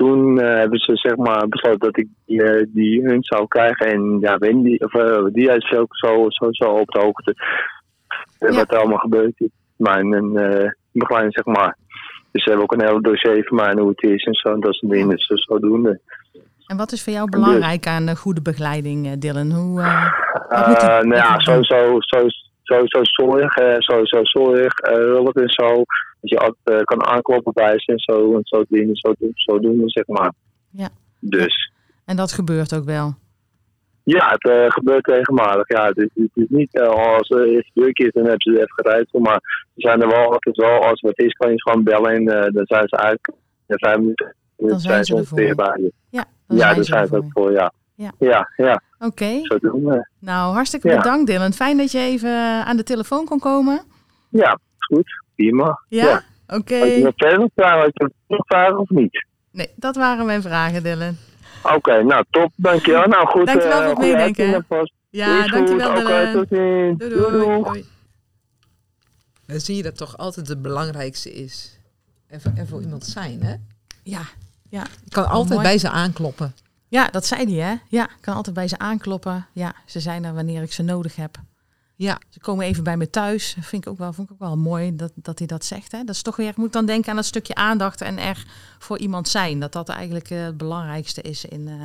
toen 0.00 0.38
hebben 0.42 0.78
ze 0.78 0.96
zeg 0.96 1.16
maar 1.16 1.48
besloten 1.48 1.78
dat 1.78 1.98
ik 1.98 2.08
die, 2.26 2.70
die 2.72 3.02
hun 3.02 3.22
zou 3.22 3.46
krijgen. 3.48 3.86
En 3.86 4.18
ja, 4.20 4.38
Wendy, 4.38 4.76
of, 4.78 4.92
die 5.32 5.50
is 5.50 5.72
ook 5.72 5.96
zo, 5.96 6.24
zo, 6.28 6.46
zo 6.50 6.64
op 6.64 6.90
de 6.90 6.98
hoogte. 6.98 7.34
Ja. 8.38 8.54
Wat 8.54 8.72
er 8.72 8.78
allemaal 8.78 8.98
gebeurd 8.98 9.32
is. 9.36 9.50
Mijn 9.76 10.32
begeleiding, 10.92 11.34
zeg 11.34 11.44
maar. 11.44 11.76
Dus 12.32 12.42
ze 12.42 12.50
hebben 12.50 12.62
ook 12.62 12.72
een 12.72 12.86
hele 12.86 13.00
dossier 13.00 13.44
van 13.44 13.56
mij 13.56 13.68
en 13.68 13.78
hoe 13.78 13.88
het 13.88 14.02
is 14.02 14.24
en 14.24 14.34
zo. 14.34 14.52
En 14.52 14.60
dat 14.60 14.74
soort 14.74 14.92
dingen. 14.92 15.08
Dus 15.08 15.44
zodoende. 15.44 16.00
En 16.66 16.76
wat 16.76 16.92
is 16.92 17.02
voor 17.04 17.12
jou 17.12 17.30
belangrijk 17.30 17.86
aan 17.86 18.06
de 18.06 18.16
goede 18.16 18.42
begeleiding, 18.42 19.18
Dylan? 19.18 19.50
Hoe, 19.50 19.80
uh, 19.80 20.12
nou 21.00 21.14
ja, 21.14 21.38
sowieso, 21.38 21.96
sowieso 22.62 22.98
zorg, 23.02 23.52
sowieso 23.78 24.18
zorg, 24.22 24.72
hulp 24.82 25.36
en 25.36 25.48
zo. 25.48 25.84
Dat 26.20 26.30
je 26.30 26.38
altijd 26.38 26.84
kan 26.84 27.06
aankloppen 27.06 27.52
bij 27.52 27.74
ze 27.76 27.92
en 27.92 27.98
zo. 27.98 28.34
En 28.34 28.40
zo 28.42 28.64
dingen, 28.68 28.96
zo, 28.96 29.14
zo 29.34 29.58
doen, 29.58 29.82
zeg 29.84 30.06
maar. 30.06 30.32
Ja. 30.70 30.88
Dus. 31.20 31.72
En 32.04 32.16
dat 32.16 32.32
gebeurt 32.32 32.74
ook 32.74 32.84
wel? 32.84 33.14
Ja, 34.16 34.30
het 34.30 34.44
uh, 34.44 34.70
gebeurt 34.70 35.06
regelmatig. 35.06 35.68
Ja, 35.68 35.86
het, 35.86 35.96
is, 35.96 36.08
het 36.14 36.30
is 36.34 36.46
niet 36.48 36.74
uh, 36.74 36.88
als 36.88 37.30
er 37.30 37.58
iets 37.58 37.70
druk 37.74 37.98
is, 37.98 38.12
dan 38.12 38.22
hebben 38.22 38.40
ze 38.40 38.56
even 38.56 38.74
gereisd. 38.74 39.12
Maar 39.12 39.40
ze 39.74 39.80
zijn 39.80 40.02
er 40.02 40.08
wel 40.08 40.32
altijd 40.32 40.56
wel, 40.56 40.84
als 40.84 41.00
het 41.00 41.18
is, 41.18 41.32
kan 41.32 41.50
je 41.50 41.60
gewoon 41.60 41.84
bellen 41.84 42.12
en 42.14 42.22
uh, 42.22 42.52
dan 42.52 42.66
zijn 42.66 42.88
ze 42.88 42.96
eigenlijk 42.96 43.30
in 43.66 43.78
vijf 43.78 43.96
minuten. 43.96 44.34
Dan 44.56 44.80
zijn 44.80 45.04
ze 45.04 45.14
ongeveer 45.14 45.54
bij 45.54 45.76
je. 45.76 45.92
Ja, 46.10 46.24
dan 46.46 46.56
ja, 46.56 46.72
zijn, 46.72 46.84
zijn 46.84 47.06
ze 47.06 47.16
er 47.16 47.24
voor, 47.28 47.52
ja. 47.52 47.72
Ja, 47.94 48.12
ja. 48.18 48.50
ja. 48.56 48.82
Oké. 48.98 49.06
Okay. 49.06 49.42
We. 49.60 50.08
Nou, 50.18 50.54
hartstikke 50.54 50.88
ja. 50.88 50.96
bedankt 50.96 51.26
Dylan. 51.26 51.52
Fijn 51.52 51.76
dat 51.76 51.92
je 51.92 51.98
even 51.98 52.64
aan 52.64 52.76
de 52.76 52.82
telefoon 52.82 53.24
kon 53.24 53.38
komen. 53.38 53.80
Ja, 54.28 54.58
goed. 54.78 55.24
Prima. 55.34 55.80
Ja? 55.88 56.04
ja. 56.04 56.22
Oké. 56.46 56.74
Okay. 56.74 56.80
Had 56.80 56.90
je 56.90 57.02
nog 57.02 57.12
verder 57.16 57.50
vragen? 57.54 57.80
Had 57.80 57.90
je 57.94 58.10
nog 58.26 58.46
vragen 58.46 58.78
of 58.78 58.88
niet? 58.88 59.26
Nee, 59.52 59.68
dat 59.76 59.96
waren 59.96 60.26
mijn 60.26 60.42
vragen, 60.42 60.82
Dylan. 60.82 61.16
Oké, 61.62 61.74
okay, 61.74 62.02
nou 62.02 62.24
top, 62.30 62.52
dankjewel. 62.56 63.06
Nou 63.06 63.26
goed. 63.26 63.46
Dankjewel 63.46 63.80
voor 63.80 63.88
het 63.88 63.98
uh, 63.98 64.04
meedenken. 64.04 64.66
Ja, 65.10 65.46
dankjewel 65.46 65.90
Oké, 65.90 66.00
okay, 66.00 66.32
tot 66.32 66.48
ziens. 66.48 66.98
Doei 66.98 67.14
doei. 67.14 67.30
doei, 67.30 67.62
doei. 67.62 67.84
Dan 69.46 69.60
zie 69.60 69.76
je 69.76 69.82
dat 69.82 69.96
toch 69.96 70.16
altijd 70.16 70.48
het 70.48 70.62
belangrijkste 70.62 71.32
is. 71.32 71.78
En 72.26 72.40
voor, 72.40 72.52
en 72.54 72.68
voor 72.68 72.80
iemand 72.80 73.04
zijn, 73.06 73.42
hè? 73.42 73.54
Ja, 74.02 74.22
ja. 74.68 74.86
Je 75.04 75.10
kan 75.10 75.28
altijd 75.28 75.52
Mooi. 75.54 75.62
bij 75.62 75.78
ze 75.78 75.90
aankloppen. 75.90 76.54
Ja, 76.88 77.08
dat 77.08 77.26
zei 77.26 77.54
hij, 77.54 77.70
hè? 77.70 77.76
Ja, 77.88 78.04
ik 78.04 78.20
kan 78.20 78.34
altijd 78.34 78.54
bij 78.54 78.68
ze 78.68 78.78
aankloppen. 78.78 79.46
Ja, 79.52 79.74
ze 79.86 80.00
zijn 80.00 80.24
er 80.24 80.34
wanneer 80.34 80.62
ik 80.62 80.72
ze 80.72 80.82
nodig 80.82 81.16
heb. 81.16 81.38
Ja. 82.02 82.20
Ze 82.28 82.40
komen 82.40 82.66
even 82.66 82.84
bij 82.84 82.96
me 82.96 83.10
thuis. 83.10 83.56
Vind 83.60 83.84
ik 83.84 83.90
ook 83.90 83.98
wel, 83.98 84.12
vond 84.12 84.28
ik 84.28 84.34
ook 84.34 84.48
wel 84.48 84.56
mooi 84.56 84.96
dat, 84.96 85.12
dat 85.14 85.38
hij 85.38 85.46
dat 85.46 85.64
zegt. 85.64 85.92
Hè? 85.92 86.04
Dat 86.04 86.14
is 86.14 86.22
toch 86.22 86.36
weer, 86.36 86.48
ik 86.48 86.56
moet 86.56 86.72
dan 86.72 86.86
denken 86.86 87.10
aan 87.10 87.16
dat 87.16 87.24
stukje 87.24 87.54
aandacht 87.54 88.00
en 88.00 88.18
er 88.18 88.46
voor 88.78 88.98
iemand 88.98 89.28
zijn. 89.28 89.60
Dat 89.60 89.72
dat 89.72 89.88
eigenlijk 89.88 90.30
uh, 90.30 90.44
het 90.44 90.56
belangrijkste 90.56 91.22
is 91.22 91.44
in, 91.44 91.60
uh, 91.66 91.84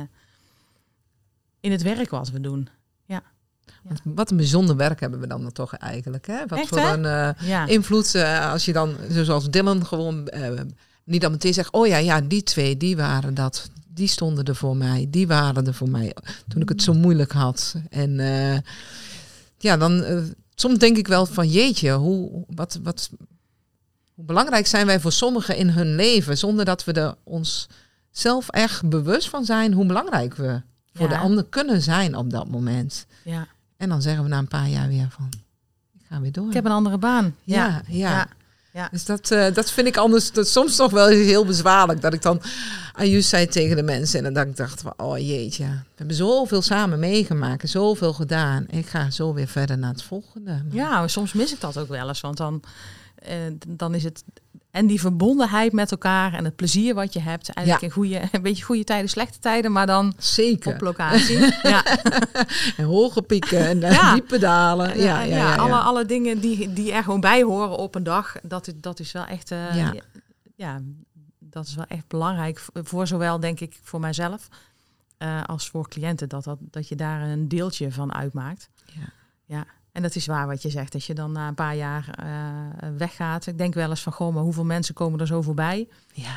in 1.60 1.72
het 1.72 1.82
werk 1.82 2.10
wat 2.10 2.30
we 2.30 2.40
doen. 2.40 2.68
Ja. 3.04 3.22
ja. 3.64 3.96
Wat 4.04 4.30
een 4.30 4.36
bijzonder 4.36 4.76
werk 4.76 5.00
hebben 5.00 5.20
we 5.20 5.26
dan 5.26 5.52
toch 5.52 5.74
eigenlijk. 5.74 6.26
Hè? 6.26 6.46
Wat 6.46 6.58
Echt, 6.58 6.68
voor 6.68 6.78
hè? 6.78 6.92
een 6.92 7.34
uh, 7.38 7.48
Ja. 7.48 7.66
invloed, 7.66 8.14
als 8.50 8.64
je 8.64 8.72
dan, 8.72 8.96
zoals 9.08 9.50
Dylan, 9.50 9.86
gewoon 9.86 10.30
niet 11.04 11.20
dan 11.20 11.30
meteen 11.30 11.54
zegt, 11.54 11.72
oh 11.72 11.86
ja, 11.86 11.96
ja, 11.96 12.20
die 12.20 12.42
twee, 12.42 12.76
die 12.76 12.96
waren 12.96 13.34
dat. 13.34 13.70
Die 13.88 14.08
stonden 14.08 14.44
er 14.44 14.56
voor 14.56 14.76
mij, 14.76 15.06
die 15.10 15.26
waren 15.26 15.66
er 15.66 15.74
voor 15.74 15.88
mij 15.90 16.16
toen 16.48 16.62
ik 16.62 16.68
het 16.68 16.82
zo 16.82 16.92
moeilijk 16.94 17.32
had. 17.32 17.74
En 17.90 18.20
ja, 19.58 19.76
dan 19.76 20.02
uh, 20.04 20.22
soms 20.54 20.78
denk 20.78 20.96
ik 20.96 21.06
wel 21.08 21.26
van 21.26 21.48
jeetje, 21.48 21.92
hoe, 21.92 22.44
wat, 22.48 22.78
wat, 22.82 23.10
hoe 24.14 24.24
belangrijk 24.24 24.66
zijn 24.66 24.86
wij 24.86 25.00
voor 25.00 25.12
sommigen 25.12 25.56
in 25.56 25.68
hun 25.68 25.94
leven, 25.94 26.38
zonder 26.38 26.64
dat 26.64 26.84
we 26.84 26.92
er 26.92 27.14
ons 27.24 27.68
zelf 28.10 28.48
echt 28.48 28.88
bewust 28.88 29.28
van 29.28 29.44
zijn 29.44 29.72
hoe 29.72 29.86
belangrijk 29.86 30.34
we 30.34 30.62
voor 30.92 31.08
Ja. 31.08 31.14
de 31.16 31.18
ander 31.22 31.44
kunnen 31.44 31.82
zijn 31.82 32.14
op 32.16 32.30
dat 32.30 32.48
moment. 32.48 33.06
Ja. 33.24 33.46
En 33.76 33.88
dan 33.88 34.02
zeggen 34.02 34.22
we 34.22 34.28
na 34.28 34.38
een 34.38 34.48
paar 34.48 34.68
jaar 34.68 34.88
weer 34.88 35.08
van, 35.10 35.28
ik 35.98 36.04
ga 36.08 36.20
weer 36.20 36.32
door. 36.32 36.46
Ik 36.48 36.54
heb 36.54 36.64
een 36.64 36.70
andere 36.70 36.98
baan. 36.98 37.34
Ja. 37.44 37.66
ja, 37.66 37.82
ja. 37.88 38.28
Ja. 38.76 38.88
Dus 38.90 39.04
dat, 39.04 39.30
uh, 39.30 39.54
dat 39.54 39.70
vind 39.70 39.86
ik 39.86 39.96
anders 39.96 40.32
dat 40.32 40.48
soms 40.48 40.76
toch 40.76 40.90
wel 40.90 41.06
heel 41.06 41.44
bezwaarlijk. 41.44 42.00
Dat 42.00 42.12
ik 42.12 42.22
dan 42.22 42.42
Ayus 42.92 43.28
zei 43.28 43.46
tegen 43.46 43.76
de 43.76 43.82
mensen. 43.82 44.24
En 44.24 44.34
dan 44.34 44.52
dacht 44.54 44.72
ik 44.72 44.78
van, 44.78 44.92
oh 44.96 45.18
jeetje. 45.18 45.64
We 45.64 45.94
hebben 45.94 46.16
zoveel 46.16 46.62
samen 46.62 46.98
meegemaakt. 46.98 47.68
Zoveel 47.68 48.12
gedaan. 48.12 48.64
Ik 48.68 48.86
ga 48.86 49.10
zo 49.10 49.34
weer 49.34 49.48
verder 49.48 49.78
naar 49.78 49.90
het 49.90 50.02
volgende. 50.02 50.62
Ja, 50.70 51.08
soms 51.08 51.32
mis 51.32 51.52
ik 51.52 51.60
dat 51.60 51.78
ook 51.78 51.88
wel 51.88 52.08
eens. 52.08 52.20
Want 52.20 52.36
dan, 52.36 52.62
uh, 53.28 53.34
dan 53.68 53.94
is 53.94 54.04
het... 54.04 54.24
En 54.76 54.86
die 54.86 55.00
verbondenheid 55.00 55.72
met 55.72 55.90
elkaar 55.90 56.34
en 56.34 56.44
het 56.44 56.56
plezier 56.56 56.94
wat 56.94 57.12
je 57.12 57.20
hebt. 57.20 57.50
Eigenlijk 57.50 57.80
Ja. 57.80 57.86
in 57.86 57.92
goede, 58.02 58.28
een 58.36 58.42
beetje 58.42 58.64
goede 58.64 58.84
tijden, 58.84 59.08
slechte 59.08 59.38
tijden. 59.38 59.72
Maar 59.72 59.86
dan 59.86 60.14
Zeker. 60.18 60.74
op 60.74 60.80
locatie. 60.80 61.38
ja. 61.72 61.84
En 62.76 62.84
hoge 62.84 63.22
pieken 63.22 63.66
en 63.66 63.76
uh, 63.76 63.90
Ja. 63.92 64.14
diepe 64.14 64.38
dalen. 64.38 64.98
Ja, 64.98 65.20
ja, 65.20 65.22
ja. 65.22 65.36
ja, 65.36 65.56
Alle, 65.56 65.74
alle 65.76 66.04
dingen 66.04 66.40
die, 66.40 66.72
die 66.72 66.92
er 66.92 67.02
gewoon 67.02 67.20
bij 67.20 67.42
horen 67.42 67.76
op 67.78 67.94
een 67.94 68.02
dag. 68.02 68.34
Dat, 68.42 68.72
dat 68.76 69.00
is 69.00 69.12
wel 69.12 69.24
echt... 69.24 69.50
eh, 69.50 69.92
Ja. 70.56 70.80
dat 71.38 71.66
is 71.66 71.74
wel 71.74 71.86
echt 71.88 72.08
belangrijk. 72.08 72.64
Voor 72.72 73.06
zowel, 73.06 73.40
denk 73.40 73.60
ik, 73.60 73.78
voor 73.82 74.00
mijzelf... 74.00 74.48
eh, 75.18 75.42
als 75.44 75.68
voor 75.68 75.88
cliënten. 75.88 76.28
Dat, 76.28 76.44
dat, 76.44 76.58
dat 76.60 76.88
je 76.88 76.94
daar 76.96 77.22
een 77.22 77.48
deeltje 77.48 77.92
van 77.92 78.14
uitmaakt. 78.14 78.68
Ja. 78.84 79.08
ja. 79.44 79.64
En 79.96 80.02
dat 80.02 80.14
is 80.14 80.26
waar 80.26 80.46
wat 80.46 80.62
je 80.62 80.70
zegt. 80.70 80.94
Als 80.94 81.06
je 81.06 81.14
dan 81.14 81.32
na 81.32 81.48
een 81.48 81.54
paar 81.54 81.76
jaar 81.76 82.08
eh, 82.18 82.88
weggaat. 82.96 83.46
Ik 83.46 83.58
denk 83.58 83.74
wel 83.74 83.90
eens 83.90 84.02
van... 84.02 84.12
Goh, 84.12 84.34
maar 84.34 84.42
hoeveel 84.42 84.64
mensen 84.64 84.94
komen 84.94 85.20
er 85.20 85.26
zo 85.26 85.42
voorbij? 85.42 85.88
ja. 86.12 86.34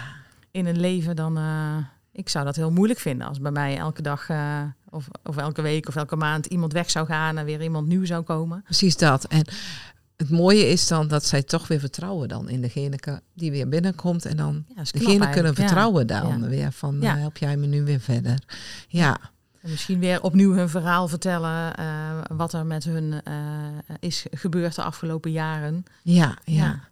in 0.51 0.65
een 0.65 0.79
leven, 0.79 1.15
dan. 1.15 1.37
eh, 1.37 1.77
ik 2.11 2.29
zou 2.29 2.45
dat 2.45 2.55
heel 2.55 2.71
moeilijk 2.71 2.99
vinden 2.99 3.27
als 3.27 3.39
bij 3.39 3.51
mij 3.51 3.77
elke 3.77 4.01
dag 4.01 4.29
eh, 4.29 4.61
of, 4.89 5.07
of 5.23 5.37
elke 5.37 5.61
week 5.61 5.87
of 5.87 5.95
elke 5.95 6.15
maand 6.15 6.45
iemand 6.45 6.73
weg 6.73 6.89
zou 6.89 7.05
gaan 7.05 7.37
en 7.37 7.45
weer 7.45 7.61
iemand 7.61 7.87
nieuw 7.87 8.05
zou 8.05 8.23
komen. 8.23 8.61
Precies 8.63 8.97
dat. 8.97 9.25
En 9.25 9.45
het 10.17 10.29
mooie 10.29 10.67
is 10.67 10.87
dan 10.87 11.07
dat 11.07 11.25
zij 11.25 11.43
toch 11.43 11.67
weer 11.67 11.79
vertrouwen 11.79 12.27
dan 12.27 12.49
in 12.49 12.61
degene 12.61 12.99
die 13.33 13.51
weer 13.51 13.69
binnenkomt. 13.69 14.25
En 14.25 14.37
dan 14.37 14.65
Ja, 14.67 14.75
dat 14.75 14.91
degene 14.91 15.29
kunnen. 15.29 15.51
Ja. 15.51 15.57
vertrouwen 15.57 16.07
dan 16.07 16.41
Ja. 16.41 16.47
weer 16.47 16.71
van 16.71 17.01
help 17.01 17.37
jij 17.37 17.57
me 17.57 17.65
nu 17.65 17.83
weer 17.83 17.99
verder. 17.99 18.39
Ja, 18.87 19.19
misschien 19.61 19.99
weer 19.99 20.21
opnieuw 20.21 20.53
hun 20.53 20.69
verhaal 20.69 21.07
vertellen 21.07 21.75
eh, 21.75 21.85
wat 22.27 22.53
er 22.53 22.65
met 22.65 22.83
hun 22.83 23.21
eh, 23.23 23.35
is 23.99 24.25
gebeurd 24.31 24.75
de 24.75 24.83
afgelopen 24.83 25.31
jaren. 25.31 25.83
ja, 26.03 26.37
ja. 26.43 26.63
Ja. 26.65 26.87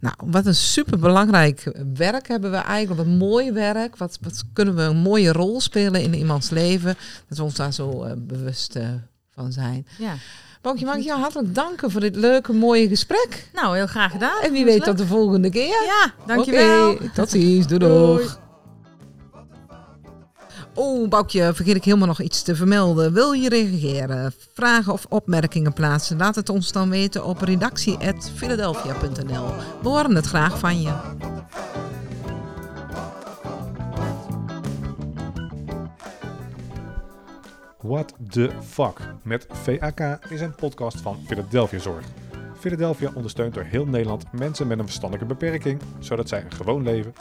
Nou, 0.00 0.14
wat 0.24 0.46
een 0.46 0.54
superbelangrijk 0.54 1.72
werk 1.94 2.28
hebben 2.28 2.50
we 2.50 2.56
eigenlijk. 2.56 3.08
Wat 3.08 3.18
mooi 3.18 3.52
werk. 3.52 3.96
Wat, 3.96 4.18
wat 4.20 4.44
kunnen 4.52 4.76
we 4.76 4.82
een 4.82 4.96
mooie 4.96 5.32
rol 5.32 5.60
spelen 5.60 6.02
in 6.02 6.14
iemands 6.14 6.50
leven. 6.50 6.96
Dat 7.28 7.38
we 7.38 7.44
ons 7.44 7.54
daar 7.54 7.72
zo 7.72 8.02
eh, 8.02 8.12
bewust 8.16 8.78
van 9.34 9.52
zijn. 9.52 9.86
Ja. 9.98 10.14
Boukje, 10.60 10.84
mag 10.84 10.96
ik 10.96 11.04
jou 11.04 11.20
hartelijk 11.20 11.54
danken 11.54 11.90
voor 11.90 12.00
dit 12.00 12.16
leuke, 12.16 12.52
mooie 12.52 12.88
gesprek. 12.88 13.48
Nou, 13.52 13.76
heel 13.76 13.86
graag 13.86 14.12
gedaan. 14.12 14.42
En 14.42 14.52
wie 14.52 14.64
weet 14.64 14.84
tot 14.84 14.98
de 14.98 15.06
volgende 15.06 15.50
keer. 15.50 15.82
Ja, 15.84 16.12
dankjewel. 16.26 16.90
Oké, 16.90 17.10
tot 17.14 17.30
ziens. 17.30 17.66
Doei, 17.66 17.80
Doei. 17.80 18.28
Oh, 20.74 21.08
Boukje, 21.08 21.54
vergeet 21.54 21.76
ik 21.76 21.84
helemaal 21.84 22.06
nog 22.06 22.20
iets 22.20 22.42
te 22.42 22.56
vermelden. 22.56 23.12
Wil 23.12 23.32
je 23.32 23.48
reageren, 23.48 24.32
vragen 24.52 24.92
of 24.92 25.06
opmerkingen 25.08 25.72
plaatsen? 25.72 26.16
Laat 26.16 26.34
het 26.34 26.48
ons 26.48 26.72
dan 26.72 26.90
weten 26.90 27.24
op 27.24 27.40
redactie.philadelphia.nl. 27.40 29.46
We 29.82 29.88
horen 29.88 30.14
het 30.14 30.26
graag 30.26 30.58
van 30.58 30.82
je. 30.82 30.92
What 37.78 38.14
the 38.30 38.50
fuck 38.66 38.98
met 39.22 39.46
VAK 39.50 40.00
is 40.28 40.40
een 40.40 40.54
podcast 40.54 41.00
van 41.00 41.18
Philadelphia 41.26 41.78
Zorg. 41.78 42.04
Philadelphia 42.58 43.10
ondersteunt 43.14 43.54
door 43.54 43.64
heel 43.64 43.86
Nederland 43.86 44.32
mensen 44.32 44.66
met 44.66 44.78
een 44.78 44.84
verstandelijke 44.84 45.34
beperking, 45.34 45.80
zodat 45.98 46.28
zij 46.28 46.44
een 46.44 46.52
gewoon 46.52 46.82
leven, 46.82 47.14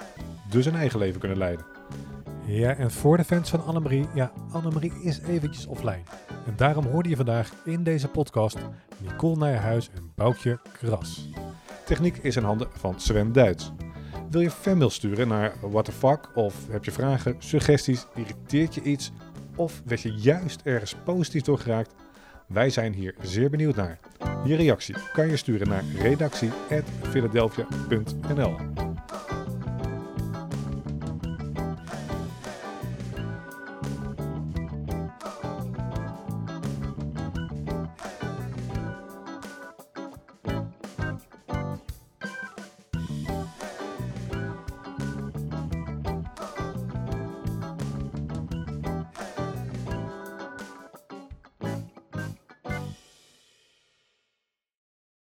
dus 0.49 0.65
een 0.65 0.75
eigen 0.75 0.99
leven 0.99 1.19
kunnen 1.19 1.37
leiden. 1.37 1.78
Ja, 2.49 2.75
en 2.75 2.91
voor 2.91 3.17
de 3.17 3.23
fans 3.23 3.49
van 3.49 3.65
Annemarie, 3.65 4.05
ja, 4.13 4.31
Annemarie 4.51 4.93
is 5.01 5.19
eventjes 5.19 5.65
offline. 5.65 6.01
En 6.45 6.53
daarom 6.55 6.85
hoorde 6.85 7.09
je 7.09 7.15
vandaag 7.15 7.53
in 7.65 7.83
deze 7.83 8.07
podcast 8.07 8.57
Nicole 8.97 9.37
Nijenhuis 9.37 9.89
en 9.95 10.11
Boukje 10.15 10.59
Kras. 10.71 11.29
Techniek 11.85 12.17
is 12.17 12.35
in 12.35 12.43
handen 12.43 12.67
van 12.71 12.99
Sven 12.99 13.31
Duits. 13.31 13.71
Wil 14.29 14.41
je 14.41 14.51
fanmail 14.51 14.89
sturen 14.89 15.27
naar 15.27 15.53
what 15.61 15.85
the 15.85 15.91
fuck 15.91 16.29
of 16.35 16.55
heb 16.69 16.85
je 16.85 16.91
vragen, 16.91 17.35
suggesties, 17.39 18.05
irriteert 18.15 18.75
je 18.75 18.81
iets 18.81 19.11
of 19.55 19.81
werd 19.85 20.01
je 20.01 20.13
juist 20.13 20.61
ergens 20.63 20.95
positief 21.03 21.41
door 21.41 21.57
geraakt? 21.57 21.93
Wij 22.47 22.69
zijn 22.69 22.93
hier 22.93 23.15
zeer 23.21 23.49
benieuwd 23.49 23.75
naar. 23.75 23.99
Je 24.45 24.55
reactie 24.55 24.95
kan 25.13 25.29
je 25.29 25.37
sturen 25.37 25.67
naar 25.67 25.83
redactie.philadelphia.nl 26.01 28.55